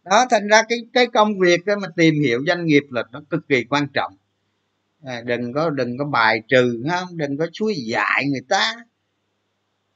[0.03, 3.21] Đó thành ra cái cái công việc đó mà tìm hiểu doanh nghiệp là nó
[3.29, 4.17] cực kỳ quan trọng.
[5.03, 7.17] À, đừng có đừng có bài trừ không?
[7.17, 8.75] Đừng có suối dạy người ta.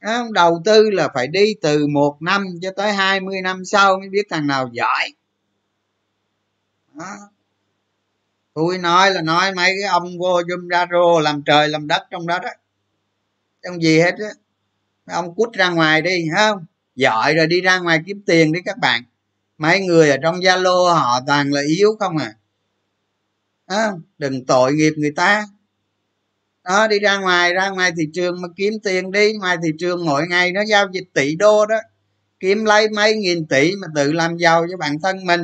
[0.06, 0.34] Không?
[0.34, 4.26] đầu tư là phải đi từ một năm cho tới 20 năm sau mới biết
[4.30, 5.14] thằng nào giỏi
[6.98, 7.30] đó.
[8.54, 12.04] tôi nói là nói mấy cái ông vô dung ra rô làm trời làm đất
[12.12, 12.50] trong đó đó.
[13.64, 14.30] Trong gì hết á.
[15.06, 16.66] Ông cút ra ngoài đi không?
[16.96, 19.04] Giỏi rồi đi ra ngoài kiếm tiền đi các bạn.
[19.58, 22.34] Mấy người ở trong zalo họ toàn là yếu không à.
[23.66, 25.46] À, đừng tội nghiệp người ta.
[26.64, 29.34] Đó đi ra ngoài ra ngoài thị trường mà kiếm tiền đi.
[29.34, 31.78] Ngoài thị trường mỗi ngày nó giao dịch tỷ đô đó.
[32.40, 35.42] Kiếm lấy mấy nghìn tỷ mà tự làm giàu cho bản thân mình.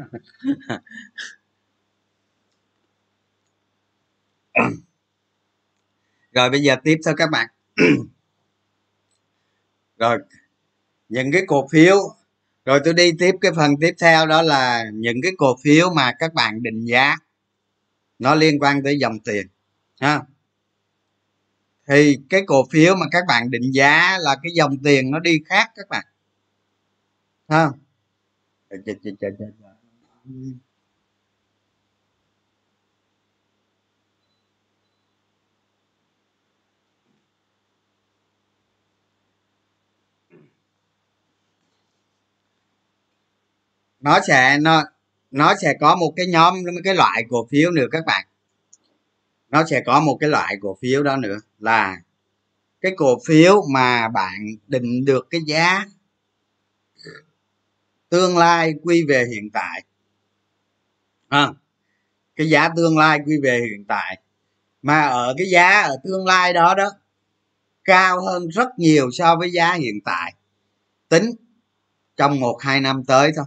[6.32, 7.48] rồi bây giờ tiếp theo các bạn.
[9.98, 10.18] Rồi,
[11.08, 11.96] những cái cổ phiếu.
[12.64, 16.12] Rồi tôi đi tiếp cái phần tiếp theo, đó là những cái cổ phiếu mà
[16.18, 17.16] các bạn định giá.
[18.18, 19.46] Nó liên quan tới dòng tiền,
[20.00, 20.22] ha.
[21.88, 25.38] Thì cái cổ phiếu mà các bạn định giá là cái dòng tiền nó đi
[25.46, 26.04] khác các bạn,
[27.48, 27.70] ha
[44.00, 44.82] nó sẽ, nó
[45.30, 46.54] nó sẽ có một cái nhóm,
[46.84, 48.26] cái loại cổ phiếu nữa các bạn.
[49.48, 51.96] Nó sẽ có một cái loại cổ phiếu đó nữa là
[52.80, 55.84] cái cổ phiếu mà bạn định được cái giá
[58.08, 59.84] tương lai quy về hiện tại
[61.30, 61.48] à,
[62.36, 64.22] cái giá tương lai quy về hiện tại.
[64.82, 66.90] Mà ở cái giá ở tương lai đó đó
[67.84, 70.34] cao hơn rất nhiều so với giá hiện tại.
[71.08, 71.30] Tính
[72.16, 73.44] trong một hai năm tới thôi.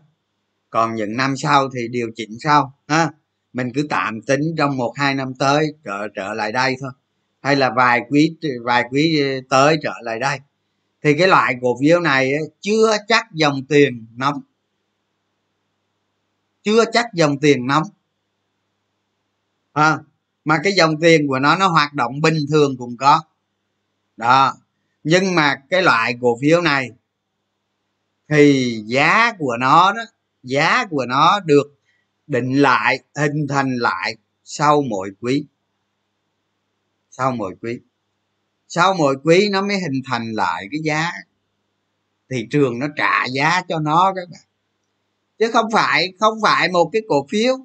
[0.69, 3.09] Còn những năm sau thì điều chỉnh sau ha.
[3.53, 6.91] Mình cứ tạm tính trong một hai năm tới trở trở lại đây thôi.
[7.41, 10.39] Hay là vài quý vài quý tới trở lại đây.
[11.03, 14.41] Thì cái loại cổ phiếu này chưa chắc dòng tiền nóng
[16.64, 17.84] chưa chắc dòng tiền nóng.
[19.74, 19.99] À,
[20.45, 23.22] mà cái dòng tiền của nó nó hoạt động bình thường cũng có.
[24.18, 24.53] Đó.
[25.03, 26.89] Nhưng mà cái loại cổ phiếu này
[28.30, 30.01] thì giá của nó đó
[30.43, 31.80] giá của nó được
[32.28, 35.45] định lại hình thành lại sau mỗi quý.
[37.11, 37.80] Sau mỗi quý.
[38.68, 41.11] Sau mỗi quý nó mới hình thành lại cái giá.
[42.30, 44.41] Thị trường nó trả giá cho nó các bạn
[45.43, 47.57] chứ không phải không phải một cái cổ phiếu.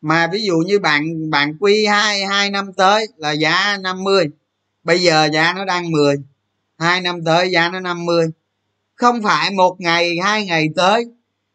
[0.00, 4.26] Mà ví dụ như bạn bạn quy hai hai năm tới là giá 50
[4.84, 6.16] bây giờ giá nó đang 10
[6.78, 8.26] hai năm tới giá nó 50
[8.94, 11.04] không phải một ngày hai ngày tới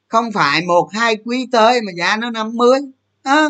[0.07, 2.79] không phải một hai quý tới mà giá nó 50
[3.23, 3.47] à,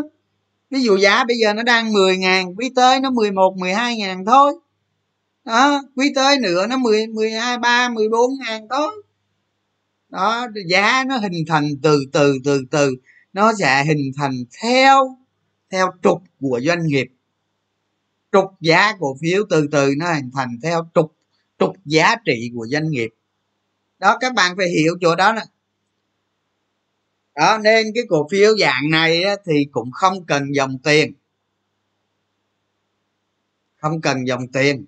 [0.70, 4.26] ví dụ giá bây giờ nó đang 10 ngàn quý tới nó 11 12 ngàn
[4.26, 4.54] thôi.
[5.46, 9.04] Đó quý tới nữa nó 10 12 3 14 ngàn thôi
[10.12, 12.96] đó giá nó hình thành từ từ từ từ.
[13.34, 15.18] Nó sẽ hình thành theo
[15.70, 17.08] theo trục của doanh nghiệp.
[18.32, 21.16] Trục giá cổ phiếu từ từ nó hình thành theo trục
[21.60, 23.10] trục giá trị của doanh nghiệp.
[24.00, 25.42] Đó các bạn phải hiểu chỗ đó nè.
[27.36, 31.14] Đó nên cái cổ phiếu dạng này á, thì cũng không cần dòng tiền.
[33.76, 34.86] Không cần dòng tiền.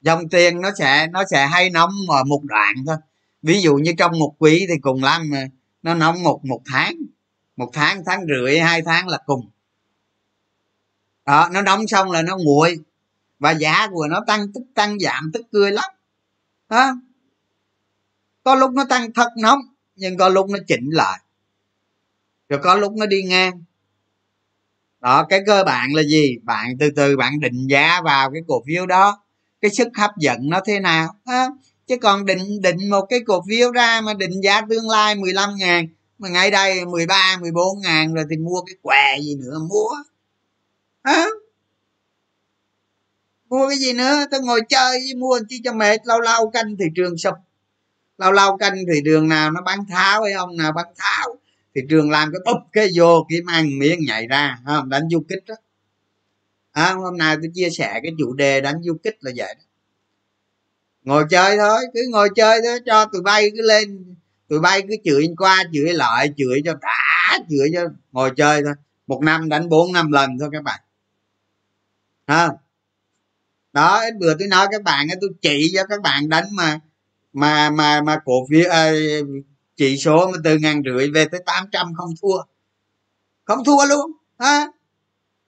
[0.00, 2.96] Dòng tiền nó sẽ nó sẽ hay nóng ở một đoạn thôi
[3.44, 5.46] ví dụ như trong một quý thì cùng lắm à,
[5.82, 6.94] nó nóng một một tháng.
[7.56, 9.50] Một tháng tháng rưỡi, hai tháng là cùng.
[11.26, 12.78] Đó, nó nóng xong là nó nguội.
[13.38, 15.90] Và giá của nó tăng, tức tăng giảm, tức cười lắm.
[16.68, 16.92] Đó.
[18.44, 19.58] có lúc nó tăng thật nóng,
[19.96, 21.20] nhưng có lúc nó chỉnh lại.
[22.48, 23.62] Rồi có lúc nó đi ngang.
[25.00, 26.36] Đó, cái cơ bản là gì?
[26.42, 29.22] Bạn từ từ bạn định giá vào cái cổ phiếu đó.
[29.60, 31.14] Cái sức hấp dẫn nó thế nào?
[31.26, 31.48] Đó
[31.86, 35.50] chứ còn định định một cái cổ phiếu ra mà định giá tương lai 15
[35.56, 39.94] ngàn mà ngay đây 13 14 ngàn rồi thì mua cái què gì nữa mua.
[41.02, 41.26] À,
[43.48, 44.24] mua cái gì nữa?
[44.30, 47.34] Tôi ngồi chơi với mua chi cho mệt lâu lâu canh thị trường sụp.
[48.18, 51.36] Lâu lâu canh thị trường nào nó bán tháo hay không nào bán tháo
[51.74, 55.24] thị trường làm cái búp cái vô kiếm ăn miếng nhảy ra không đánh du
[55.28, 55.54] kích đó.
[56.72, 59.63] À, hôm nay tôi chia sẻ cái chủ đề đánh du kích là vậy đó
[61.04, 64.14] ngồi chơi thôi cứ ngồi chơi thôi cho tụi bay cứ lên.
[64.48, 67.80] Tụi bay cứ chửi qua chửi lại chửi cho đã chửi cho
[68.12, 68.74] ngồi chơi thôi.
[69.06, 70.80] Một năm đánh bốn năm lần thôi các bạn.
[72.26, 72.48] Ha?
[73.72, 76.80] Đó bữa tôi nói các bạn tôi chỉ cho các bạn đánh mà
[77.32, 78.92] mà mà mà cổ phiếu à,
[79.76, 82.42] chỉ số mà từ ngàn rưỡi về tới 800 không thua.
[83.44, 84.68] Không thua luôn ha?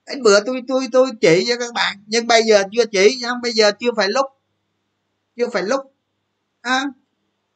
[0.06, 1.96] Đến bữa tôi tôi tôi chỉ cho các bạn.
[2.06, 4.26] Nhưng bây giờ chưa chỉ không bây giờ chưa phải lúc
[5.36, 5.80] chưa phải lúc
[6.60, 6.84] à,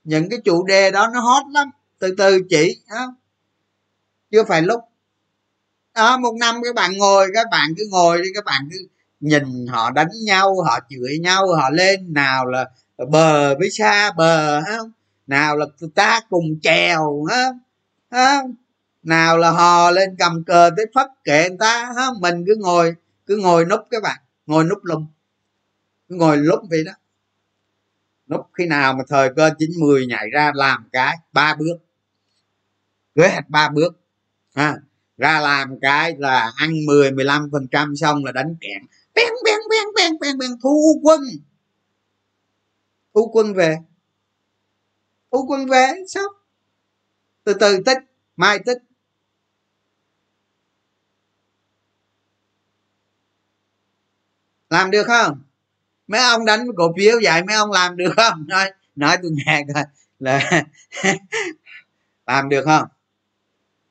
[0.04, 1.70] những cái chủ đề đó nó hot lắm.
[1.98, 3.06] Từ từ chỉ à,
[4.30, 4.80] chưa phải lúc.
[5.92, 8.78] À, một năm các bạn ngồi các bạn cứ ngồi đi các bạn cứ
[9.20, 12.70] nhìn họ đánh nhau họ chửi nhau họ lên nào là
[13.10, 14.92] bờ với xa bờ không
[15.26, 17.52] nào là ta cùng chèo ha
[18.10, 18.54] không
[19.02, 22.94] nào là hò lên cầm cờ tới phất kệ người ta ha mình cứ ngồi
[23.26, 25.06] cứ ngồi núp các bạn ngồi núp lùng
[26.08, 26.92] cứ ngồi lúc vậy đó
[28.30, 31.76] núp khi nào mà thời cơ chín mười nhảy ra làm cái, ba bước.
[33.14, 34.00] Kế hoạch ba bước.
[34.54, 34.76] Ha,
[35.18, 38.82] ra làm cái là ăn 10 15 phần trăm xong là đánh kẹn.
[39.14, 41.20] Bèn bèn bèn bèn bèn bèn thu quân.
[43.14, 43.76] Thu quân về.
[45.32, 46.28] Thu quân về, sao?
[47.44, 47.98] Từ từ tích,
[48.36, 48.78] mai tích.
[54.70, 55.42] Làm được không?
[56.10, 58.44] Mấy ông đánh cổ phiếu vậy mấy ông làm được không?
[58.48, 59.84] Nói nói tôi nghe coi.
[60.18, 60.62] Là
[62.26, 62.88] làm được không?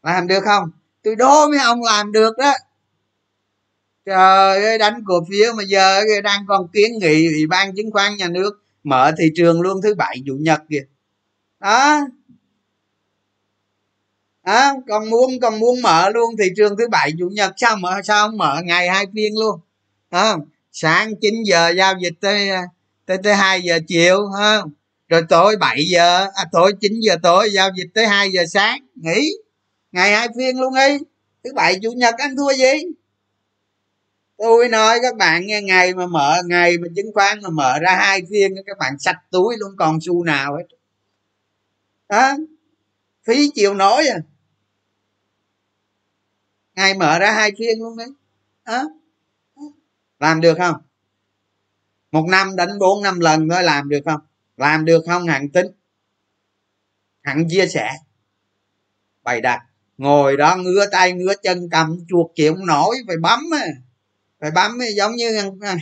[0.04, 0.72] Làm được không?
[1.04, 2.54] Tôi đố mấy ông làm được đó.
[4.06, 8.18] Trời ơi đánh cổ phiếu mà giờ đang còn kiến nghị ủy ban chứng khoán
[8.18, 10.84] nhà nước mở thị trường luôn thứ bảy chủ nhật kìa.
[11.60, 12.02] Đó.
[14.42, 17.54] À, còn muốn còn muốn mở luôn thị trường thứ bảy chủ nhật.
[17.58, 18.62] Sao mở sao không mở?
[18.66, 19.60] Ngày hai phiên luôn.
[20.10, 20.36] À,
[20.82, 22.50] sáng 9 giờ giao dịch tới
[23.06, 24.62] tới tới hai giờ chiều ha
[25.10, 28.80] rồi tối 7 giờ à, tối 9 giờ tối giao dịch tới 2 giờ sáng
[28.96, 29.32] nghỉ.
[29.92, 30.98] Ngày hai phiên luôn đi.
[31.44, 32.74] Thứ bảy chủ nhật ăn thua gì?
[34.38, 37.96] Tôi nói các bạn nghe ngày mà mở ngày mà chứng khoán mà mở ra
[37.96, 40.64] hai phiên các bạn sạch túi luôn còn xu nào hết.
[42.10, 42.34] Đó
[43.28, 44.20] phí chịu nổi à.
[46.76, 48.08] Ngày mở ra hai phiên luôn đấy
[48.66, 48.90] đó
[50.20, 50.76] làm được không?
[52.12, 54.22] Một năm đánh bốn năm lần thôi làm được không?
[54.58, 55.68] Làm được không hẳn tính?
[57.22, 57.92] Hẳn chia sẻ.
[59.24, 59.62] Bày đặt
[59.98, 63.68] ngồi đó ngứa tay ngứa chân cầm chuột chịu không nổi phải bấm à
[64.40, 65.78] phải bấm giống như ăn, ăn,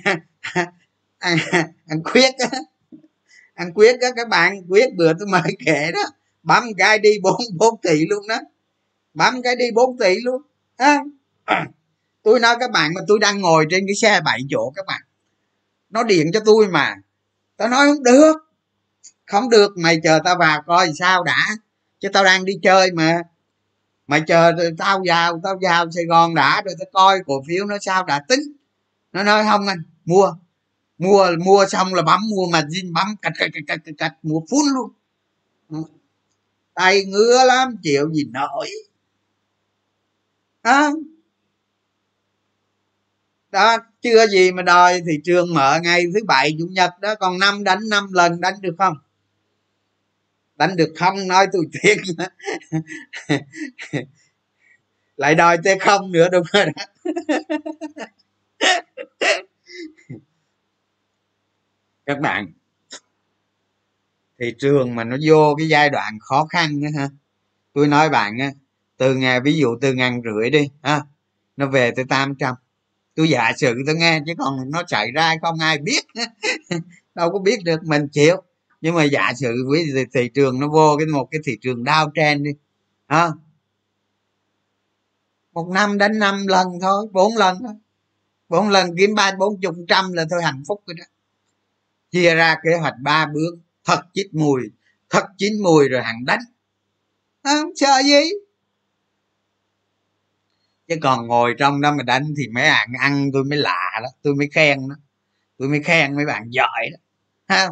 [1.17, 1.37] ăn,
[1.87, 2.59] ăn quyết á.
[3.53, 6.01] Ăn quyết á các bạn quyết bữa tôi mời kể đó.
[6.43, 8.39] Bấm cái đi bốn bốn tỷ luôn đó.
[9.13, 10.41] Bấm cái đi bốn tỷ luôn.
[10.77, 11.03] À
[12.27, 15.01] tôi nói các bạn mà tôi đang ngồi trên cái xe bảy chỗ các bạn.
[15.89, 16.95] Nó điện cho tôi mà.
[17.57, 18.33] Tao nói không được.
[19.25, 21.47] Không được, mày chờ tao vào coi sao đã.
[21.99, 23.21] Chứ tao đang đi chơi mà.
[24.07, 27.77] Mày chờ tao vào tao vào sài gòn đã rồi tao coi cổ phiếu nó
[27.81, 28.41] sao đã tính.
[29.13, 30.33] Nó nói không anh, mua.
[30.97, 34.39] Mua mua xong là bấm, mua mà zin bấm, cạch cạch cạch cạch cạch mua
[34.49, 34.91] phun luôn.
[36.73, 38.69] Tay ngứa lắm, chịu gì nổi.
[40.61, 40.91] À
[43.51, 47.39] đó, chưa gì mà đòi thị trường mở ngày thứ bảy, chủ nhật đó, còn
[47.39, 48.93] năm đánh năm lần, đánh được không?
[50.55, 51.27] Đánh được không?
[51.27, 51.95] Nói tôi tiếc
[55.17, 56.71] lại đòi t không nữa, đúng rồi đó.
[62.05, 62.51] Các bạn
[64.39, 67.09] thị trường mà nó vô cái giai đoạn khó khăn á ha.
[67.73, 68.51] Tôi nói bạn á,
[68.97, 71.01] từ ngày, ví dụ từ ngàn rưỡi đi, ha,
[71.57, 72.55] nó về tới 800
[73.17, 76.01] tôi giả sử tôi nghe, chứ còn nó xảy ra không ai biết.
[77.15, 78.43] Đâu có biết được, mình chịu.
[78.81, 82.11] Nhưng mà giả sử với thị trường nó vô cái một cái thị trường đau
[82.15, 82.51] trend đi
[83.07, 83.31] ha
[85.53, 87.73] một năm đến năm lần thôi, bốn lần thôi.
[88.49, 91.05] Bốn lần kiếm ba, bốn chục trăm là thôi, hạnh phúc rồi đó.
[92.11, 94.61] Chia ra kế hoạch ba bước, thật chít mùi,
[95.09, 96.39] thật chín mùi rồi hẳn đánh.
[97.43, 98.21] Không sợ gì?
[100.87, 104.07] Chứ còn ngồi trong đó mà đánh thì mấy bạn ăn tôi mới lạ đó
[104.23, 104.95] tôi mới khen đó.
[105.57, 106.97] Tôi mới khen mấy bạn giỏi đó.
[107.47, 107.69] Ha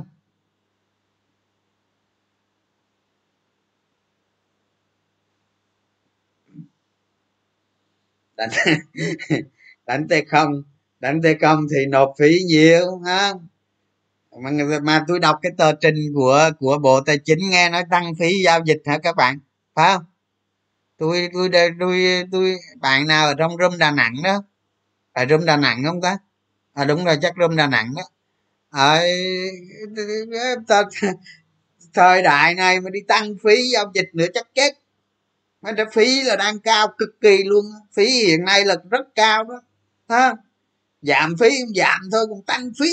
[8.38, 8.49] đánh
[9.86, 10.63] đánh tê không
[10.99, 13.34] đánh tê không thì nộp phí nhiều ha
[14.41, 14.51] mà,
[14.84, 18.43] mà tôi đọc cái tờ trình của của bộ tài chính nghe nói tăng phí
[18.45, 19.39] giao dịch hả các bạn?
[19.76, 20.03] Phải không?
[20.98, 24.43] Tôi tôi tôi tôi, tôi bạn nào ở trong room đà nẵng đó?
[25.14, 26.18] Ở room đà nẵng không ta?
[26.74, 28.04] À đúng rồi chắc room đà nẵng đó.
[28.70, 29.02] Ở
[30.68, 30.84] ta,
[31.93, 34.74] thời đại này mà đi tăng phí giao dịch nữa chắc chết.
[35.62, 37.66] Mà cái phí là đang cao cực kỳ luôn.
[37.93, 39.62] Phí hiện nay là rất cao đó.
[40.10, 40.34] Ha?
[41.02, 42.88] Giảm phí không giảm thôi còn tăng phí.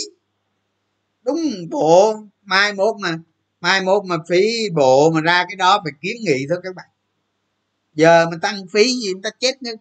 [1.22, 1.40] Đúng
[1.70, 3.18] bộ mai mốt mà
[3.61, 6.86] mai mốt mà phí bộ mà ra cái đó phải kiến nghị thôi các bạn
[7.95, 9.72] giờ mà tăng phí gì người ta chết nữa.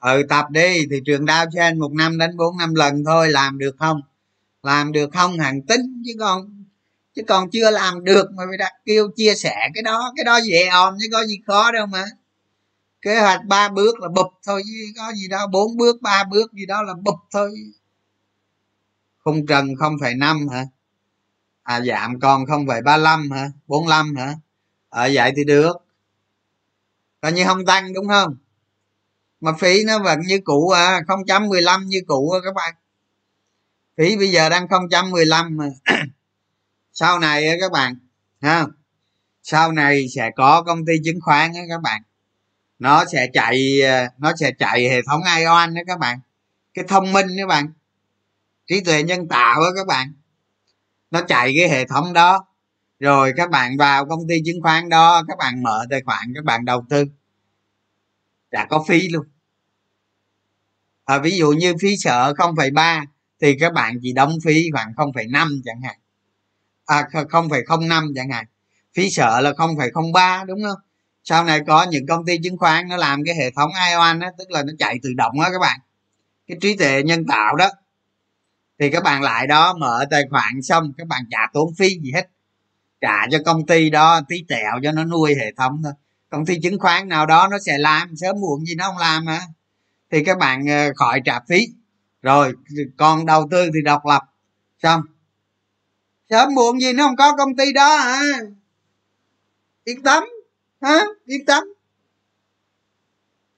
[0.00, 3.58] Ừ tập đi thị trường đao trên một năm đến bốn năm lần thôi, làm
[3.58, 4.00] được không?
[4.62, 6.64] Làm được không hàng tính, chứ còn
[7.14, 10.40] chứ còn chưa làm được mà phải đặt kêu chia sẻ cái đó cái đó
[10.44, 12.04] dễ òm chứ có gì khó đâu mà.
[13.02, 16.52] Kế hoạch ba bước là bụp thôi, chứ có gì đâu, bốn bước, ba bước
[16.52, 17.50] gì đó là bụp thôi.
[19.24, 20.64] Khung trần không phải năm hả?
[21.68, 23.50] À giảm còn không phải ba lăm hả?
[23.66, 24.34] bốn lăm hả?
[24.88, 25.76] Ở à, vậy thì được.
[27.20, 28.36] Coi như không tăng đúng không?
[29.40, 32.54] Mà phí nó vẫn như cũ à không chấm mười lăm như cũ à các
[32.54, 32.74] bạn.
[33.96, 35.68] Phí bây giờ đang không chấm mười lăm mà.
[36.92, 37.98] Sau này các bạn
[38.40, 38.66] ha?
[39.42, 42.02] Sau này sẽ có công ty chứng khoán á các bạn.
[42.78, 46.20] Nó sẽ chạy à, nó sẽ chạy hệ thống ion đó các bạn.
[46.74, 47.72] Cái thông minh các bạn.
[48.66, 50.12] Trí tuệ nhân tạo đó các bạn
[51.10, 52.44] nó chạy cái hệ thống đó.
[52.98, 56.44] Rồi các bạn vào công ty chứng khoán đó các bạn mở tài khoản các
[56.44, 57.04] bạn đầu tư.
[58.50, 59.26] Đã có phí luôn.
[61.04, 63.04] À, ví dụ như phí sợ 0,3
[63.40, 65.96] thì các bạn chỉ đóng phí khoảng 0,5 chẳng hạn.
[66.86, 68.44] À 0,05 chẳng hạn.
[68.94, 70.78] Phí sợ là 0,03 đúng không?
[71.24, 74.28] Sau này có những công ty chứng khoán nó làm cái hệ thống ion đó
[74.38, 75.80] tức là nó chạy tự động đó các bạn.
[76.46, 77.68] Cái trí tuệ nhân tạo đó
[78.78, 82.12] thì các bạn lại đó mở tài khoản xong, các bạn trả tốn phí gì
[82.14, 82.28] hết.
[83.00, 85.92] Trả cho công ty đó, tí tẹo cho nó nuôi hệ thống thôi.
[86.30, 89.24] Công ty chứng khoán nào đó nó sẽ làm, sớm muộn gì nó không làm
[89.24, 89.40] mà.
[90.10, 91.66] Thì các bạn ờ, khỏi trả phí.
[92.22, 92.52] Rồi
[92.96, 94.22] còn đầu tư thì độc lập,
[94.82, 95.02] xong.
[96.30, 98.20] Sớm muộn gì nó không có công ty đó hả?
[99.84, 100.24] Yên tâm,
[100.80, 101.00] hả?
[101.24, 101.64] Yên tâm.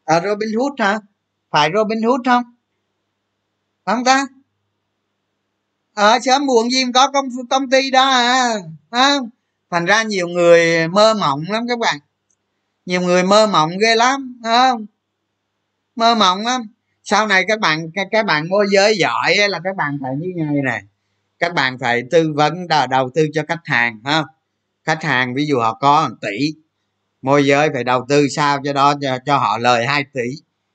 [0.05, 0.99] Ờ, à robin hood hả?
[1.51, 2.43] Phải robin hood không?
[3.85, 4.27] Không ta?
[5.95, 8.55] Ở sớm muộn gì có công công ty đó à
[8.91, 9.31] không?
[9.71, 11.99] Thành ra nhiều người mơ mộng lắm các bạn.
[12.87, 14.87] Nhiều người mơ mộng ghê lắm không?
[15.97, 16.63] Mơ mộng lắm.
[17.05, 20.45] Sau này các bạn các, các bạn môi giới giỏi là các bạn phải như
[20.45, 20.83] này này
[21.39, 24.25] các bạn phải tư vấn đầu tư cho khách hàng ha
[24.85, 26.55] khách hàng ví dụ họ có 1 tỷ
[27.23, 30.31] môi giới phải đầu tư sao cho đó cho, cho họ lời 2 tỷ.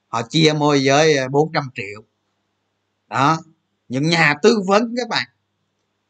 [0.07, 2.03] Họ chia môi giới 400 triệu.
[3.09, 3.37] Đó
[3.95, 5.27] những nhà tư vấn các bạn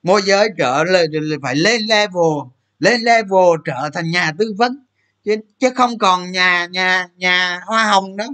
[0.03, 1.11] môi giới trở lên
[1.41, 4.85] phải lên level lên level trở thành nhà tư vấn
[5.23, 8.25] chứ, chứ không còn nhà nhà nhà hoa hồng đó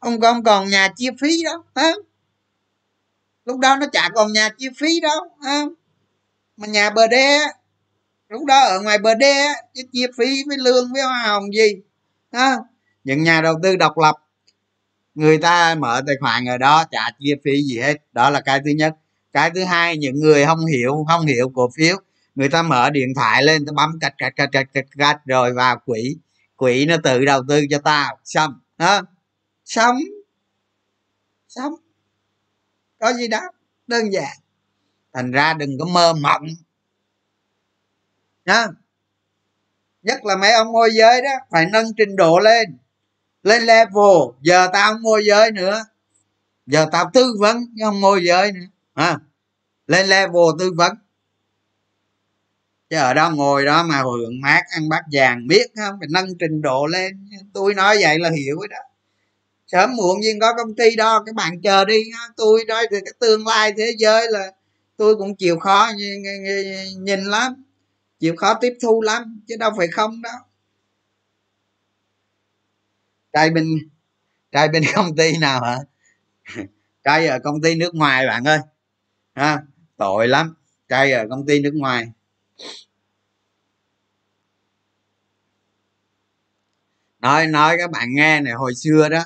[0.00, 1.92] không còn còn nhà chia phí đó hả?
[3.44, 5.62] lúc đó nó chả còn nhà chia phí đâu hả?
[6.56, 7.38] mà nhà bờ đê
[8.28, 11.72] lúc đó ở ngoài bờ đê chứ chia phí với lương với hoa hồng gì
[12.32, 12.56] hả?
[13.04, 14.14] những nhà đầu tư độc lập
[15.20, 17.96] người ta mở tài khoản ở đó trả chia phí gì hết.
[18.12, 18.94] Đó là cái thứ nhất.
[19.32, 21.96] Cái thứ hai những người không hiểu không hiểu cổ phiếu
[22.34, 25.52] người ta mở điện thoại lên ta bấm cạch cạch cạch cạch cạch, cạch rồi
[25.52, 26.16] vào quỹ.
[26.56, 28.18] Quỹ nó tự đầu tư cho tao.
[28.24, 28.60] Xong.
[28.78, 29.02] Đó
[29.64, 29.96] sống
[31.48, 31.74] sống
[32.98, 33.40] có gì đó
[33.86, 34.36] đơn giản.
[35.12, 36.46] Thành ra đừng có mơ mộng.
[38.46, 38.66] Nhá.
[40.02, 42.78] Nhất là mấy ông môi giới đó phải nâng trình độ lên
[43.42, 45.84] lên level giờ tao không môi giới nữa.
[46.66, 48.66] Giờ tao tư vấn chứ không môi giới nữa.
[48.94, 49.18] À,
[49.86, 50.92] lên level tư vấn.
[52.90, 55.96] Chứ ở đó ngồi đó mà hưởng mát ăn bát vàng biết không?
[55.98, 57.28] Phải nâng trình độ lên.
[57.52, 58.76] Tôi nói vậy là hiểu đó.
[59.66, 62.02] Sớm muộn nhiên có công ty đó các bạn chờ đi
[62.36, 64.52] tôi nói về cái tương lai thế giới là
[64.96, 65.90] tôi cũng chịu khó
[66.98, 67.64] nhìn lắm.
[68.20, 70.36] Chịu khó tiếp thu lắm chứ đâu phải không đâu
[73.32, 73.64] trai bên
[74.52, 75.78] trai bên công ty nào hả?
[77.04, 78.58] Trai ở công ty nước ngoài bạn ơi.
[79.34, 79.62] Ha,
[79.96, 80.54] tội lắm.
[80.88, 82.08] Trai ở công ty nước ngoài.
[87.20, 89.24] Nói nói các bạn nghe này, hồi xưa đó,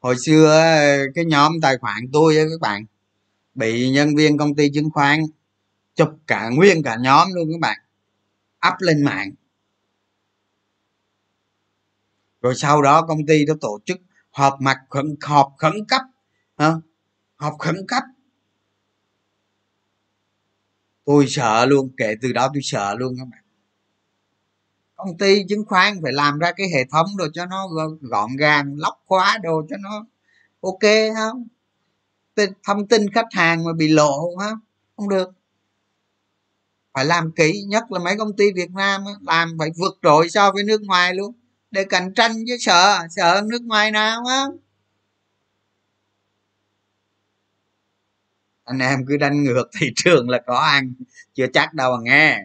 [0.00, 2.84] hồi xưa ờ, cái nhóm tài khoản tôi á, các bạn,
[3.54, 5.20] bị nhân viên công ty chứng khoán
[5.94, 7.78] chụp cả, nguyên cả nhóm luôn các bạn,
[8.68, 9.30] up lên mạng
[12.40, 13.98] rồi sau đó công ty đó tổ chức
[14.30, 16.02] họp mặt khẩn, họp khẩn cấp,
[16.58, 16.72] hả?
[17.36, 18.02] họp khẩn cấp.
[21.04, 23.40] Tôi sợ luôn, kể từ đó tôi sợ luôn các bạn.
[24.96, 27.68] Công ty chứng khoán phải làm ra cái hệ thống đồ cho nó
[28.00, 30.06] gọn gàng, lóc khóa đồ cho nó
[30.60, 31.44] ok không
[32.66, 34.58] thông tin khách hàng mà bị lộ không
[34.96, 35.30] không được.
[36.92, 40.52] Phải làm kỹ, nhất là mấy công ty việt nam làm phải vượt trội so
[40.52, 41.34] với nước ngoài luôn
[41.70, 44.44] để cạnh tranh chứ sợ sợ nước ngoài nào á.
[48.64, 50.92] Anh em cứ đánh ngược thị trường là có ăn
[51.34, 52.38] chưa chắc đâu à nghe.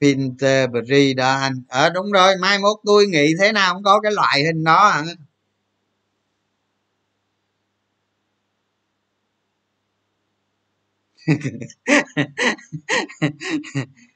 [0.00, 1.62] Pinterberry đó anh.
[1.68, 4.64] Ở à, đúng rồi mai mốt tôi nghĩ thế nào cũng có cái loại hình
[4.64, 5.04] đó à.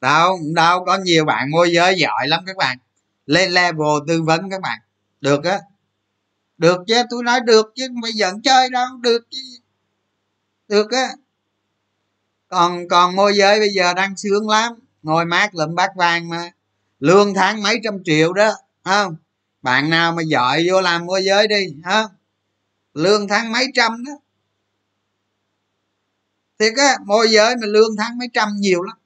[0.00, 2.78] đâu đâu có nhiều bạn môi giới giỏi lắm các bạn.
[3.26, 4.78] Lên level tư vấn các bạn.
[5.20, 5.58] Được á.
[6.58, 9.38] Được chứ, tôi nói được chứ bây giờ chơi đâu, được chứ.
[10.68, 11.08] Được á.
[12.48, 14.72] Còn còn môi giới bây giờ đang sướng lắm.
[15.02, 16.50] Ngồi mát lụm bát vàng mà.
[17.00, 18.52] Lương tháng mấy trăm triệu đó
[18.84, 19.16] không?
[19.62, 22.04] Bạn nào mà giỏi vô làm môi giới đi hả?
[22.94, 24.12] Lương tháng mấy trăm đó.
[26.58, 28.96] Thiệt á môi giới mà lương tháng mấy trăm nhiều lắm.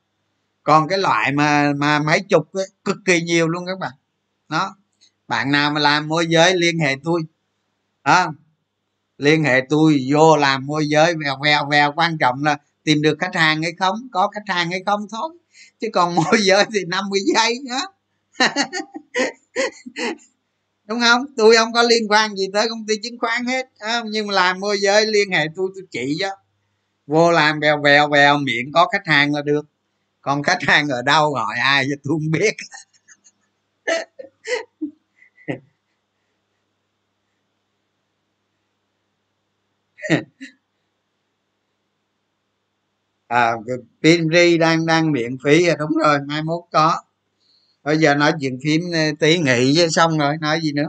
[0.63, 3.93] Còn cái loại mà mà mấy chục ấy, cực kỳ nhiều luôn các bạn.
[4.49, 4.77] Đó.
[5.29, 7.23] Bạn nào mà làm môi giới liên hệ tôi.
[8.03, 8.29] À,
[9.19, 11.93] liên hệ tôi vô làm môi giới vèo vèo vèo.
[11.97, 14.09] Quan trọng là tìm được khách hàng hay không.
[14.13, 15.31] Có khách hàng hay không thôi.
[15.81, 17.83] Chứ còn môi giới thì 50 giây á
[20.87, 21.27] đúng không?
[21.37, 24.07] Tôi không có liên quan gì tới công ty chứng khoán hết không?
[24.11, 26.29] nhưng mà làm môi giới, liên hệ tôi tôi chỉ cho.
[27.07, 29.67] Vô làm vèo vèo vèo, miệng có khách hàng là được.
[30.23, 32.55] Còn khách hàng ở đâu gọi ai tôi không biết.
[43.29, 43.57] À
[44.03, 47.03] phim ri đang đang miễn phí rồi, đúng rồi, mai mốt có
[47.87, 50.89] bây giờ nói chuyện phim ờ, tí nghị với xong rồi nói gì nữa?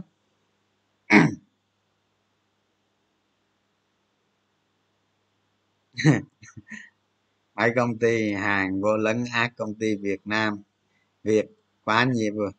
[7.55, 10.61] Mấy công ty hàng vô lấn ác công ty việt nam.
[11.23, 11.45] Việt
[11.83, 12.51] quá nhiều rồi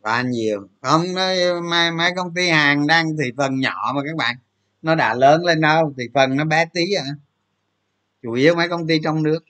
[0.00, 0.68] quá nhiều.
[0.82, 4.36] Không mấy, mấy công ty hàng đang thị phần nhỏ mà các bạn.
[4.82, 7.04] Nó đã lớn lên đâu thị phần nó bé tí à.
[8.22, 9.40] Chủ yếu mấy công ty trong nước.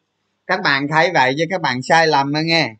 [0.46, 2.74] Các bạn thấy vậy chứ các bạn sai lầm đó nghe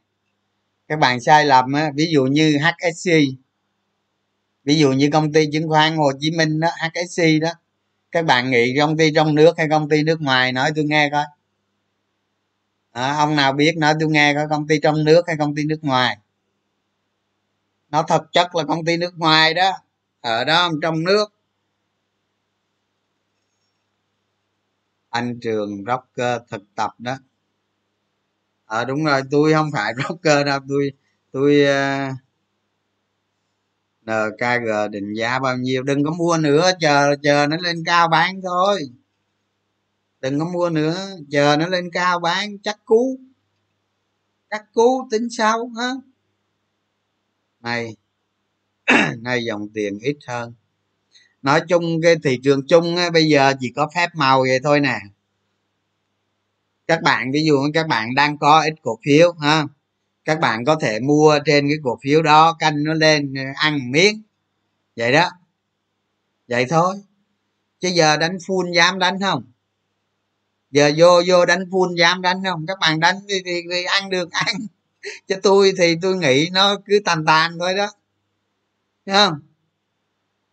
[0.89, 3.10] các bạn sai lầm á ví dụ như hsc
[4.65, 7.51] ví dụ như công ty chứng khoán hồ chí minh đó hsc đó
[8.12, 11.10] các bạn nghĩ công ty trong nước hay công ty nước ngoài nói tôi nghe
[11.12, 11.24] coi.
[12.93, 15.65] À, ông nào biết nói tôi nghe coi công ty trong nước hay công ty
[15.65, 16.19] nước ngoài.
[17.90, 19.70] Nó thực chất là công ty nước ngoài đó
[20.20, 21.27] ở đó trong nước.
[25.10, 27.16] Anh trường rocker thực tập đó
[28.69, 30.93] à, đúng rồi tôi không phải rocker đâu tôi
[31.32, 32.15] tôi ờ, uh,
[34.09, 38.40] nkg định giá bao nhiêu đừng có mua nữa chờ chờ nó lên cao bán
[38.43, 38.81] thôi.
[40.20, 43.19] Đừng có mua nữa chờ nó lên cao bán chắc cú
[44.51, 45.90] chắc cú tính sau hả?
[47.61, 47.97] Này
[49.19, 50.55] nay dòng tiền ít hơn.
[51.43, 54.81] Nói chung cái thị trường chung á, bây giờ chỉ có phép màu vậy thôi
[54.81, 54.99] nè
[56.89, 59.65] các bạn ví dụ các bạn đang có ít cổ phiếu ha
[60.28, 63.90] các bạn có thể mua trên cái cổ phiếu đó canh nó lên ờ, ăn
[63.90, 64.23] miếng.
[64.97, 65.31] Vậy đó.
[66.48, 66.94] Vậy thôi.
[67.81, 69.52] Chứ giờ đánh full dám đánh không?
[70.70, 72.65] Giờ vô vô đánh full dám đánh không?
[72.66, 74.56] Các bạn đánh thì, thì, thì ăn được ăn.
[75.28, 77.93] Cho tôi thì tôi nghĩ nó cứ tàn tàn thôi đó.
[79.06, 79.40] Thấy không?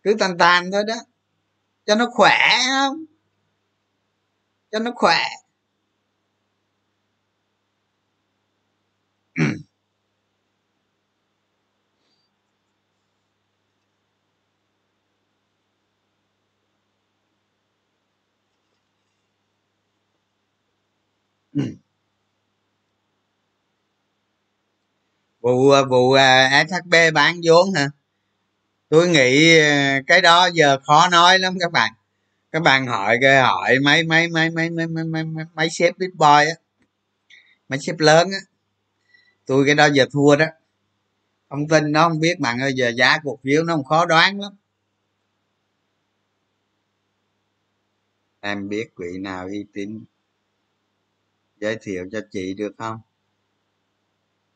[0.02, 0.94] Cứ tàn tàn thôi đó.
[1.86, 2.38] Cho nó khỏe
[2.68, 3.04] không?
[4.70, 5.18] Cho nó khỏe.
[25.40, 27.88] vụ vụ à, shb bán vốn hả?
[28.88, 31.92] Tôi nghĩ à, cái đó giờ khó nói lắm các bạn.
[32.52, 35.98] Các bạn hỏi cái hỏi mấy mấy mấy mấy mấy mấy mấy, mấy, mấy sếp
[35.98, 36.54] big boy á
[37.68, 38.38] mấy sếp lớn á
[39.46, 40.46] tôi cái đó giờ thua đó.
[41.48, 44.40] Không tin nó, không biết, bạn ơi, giờ giá cổ phiếu nó không khó đoán
[44.40, 44.52] lắm.
[48.40, 50.04] Em biết quỹ nào uy tín?
[51.60, 53.00] Giới thiệu cho chị được không?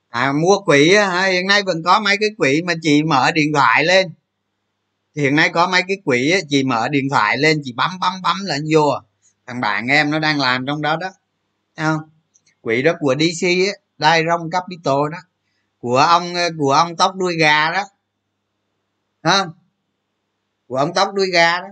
[0.08, 0.96] À mua quỹ
[1.30, 4.12] hiện nay vẫn có mấy cái quỹ mà chị mở điện thoại lên.
[5.16, 8.36] Hiện nay có mấy cái quỹ chị mở điện thoại lên, chị bấm bấm bấm
[8.44, 8.90] là vô.
[9.46, 11.08] Thằng bạn em nó đang làm trong đó đó.
[11.76, 12.10] Thấy không?
[12.60, 15.18] Quỹ đó của dc á đai rong capital đó.
[15.78, 17.84] Của ông của ông tóc đuôi gà đó.
[19.22, 19.52] Không
[20.66, 21.68] của ông tóc đuôi gà đó.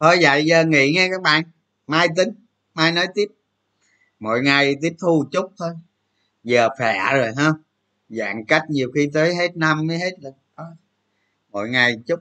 [0.00, 1.42] Thôi, vậy giờ nghỉ nghe các bạn.
[1.86, 2.34] Mai tính,
[2.74, 3.26] mai nói tiếp.
[4.18, 5.70] Mỗi ngày tiếp thu chút thôi.
[6.44, 7.52] Giờ khỏe rồi, ha?
[8.08, 10.30] Giãn cách nhiều khi tới hết năm mới hết được.
[11.50, 12.20] Mỗi ngày chút.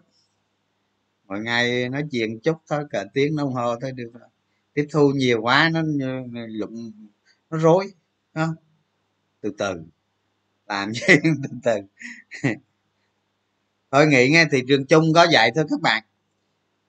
[1.27, 4.28] Mỗi ngày nói chuyện chút thôi, cả tiếng đồng hồ thôi, được rồi
[4.79, 5.81] tiếp thu nhiều quá nó
[6.47, 6.91] lụng
[7.49, 7.93] nó rối
[8.33, 8.55] không?
[9.41, 9.83] Từ từ.
[10.67, 11.75] Làm gì từ từ.
[13.91, 16.03] Thôi nghĩ nghe, thị trường chung có vậy thôi các bạn.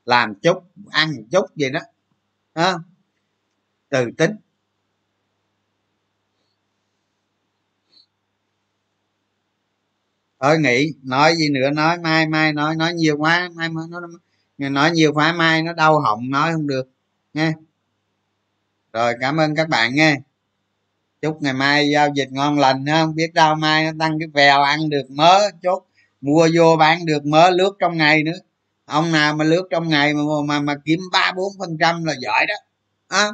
[0.05, 0.59] Làm chút,
[0.91, 1.81] ăn chút gì đó.
[2.55, 2.79] Ha
[3.89, 4.37] từ tính.
[10.41, 13.85] Thôi nghĩ nói gì nữa, nói, mai mai nói nói nhiều quá, mai mai
[14.59, 16.89] nó nói nhiều quá, mai nó đau họng, nói không được,
[17.35, 17.53] nghe
[18.93, 20.17] rồi cảm ơn các bạn nha.
[21.23, 23.05] Chúc ngày mai giao dịch ngon lành ha.
[23.05, 25.87] Không biết đâu mai nó tăng cái vèo ăn được mớ chốt
[26.21, 28.39] mua vô bán được mớ lướt trong ngày nữa.
[28.85, 32.15] Ông nào mà lướt trong ngày mà mà mà kiếm ba bốn phần trăm là
[32.21, 32.55] giỏi đó.
[33.09, 33.29] À,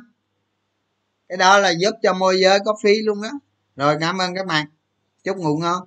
[1.28, 3.30] cái đó là giúp cho môi giới có phí luôn đó
[3.76, 4.66] rồi cảm ơn các bạn.
[5.24, 5.82] Chúc ngủ ngon.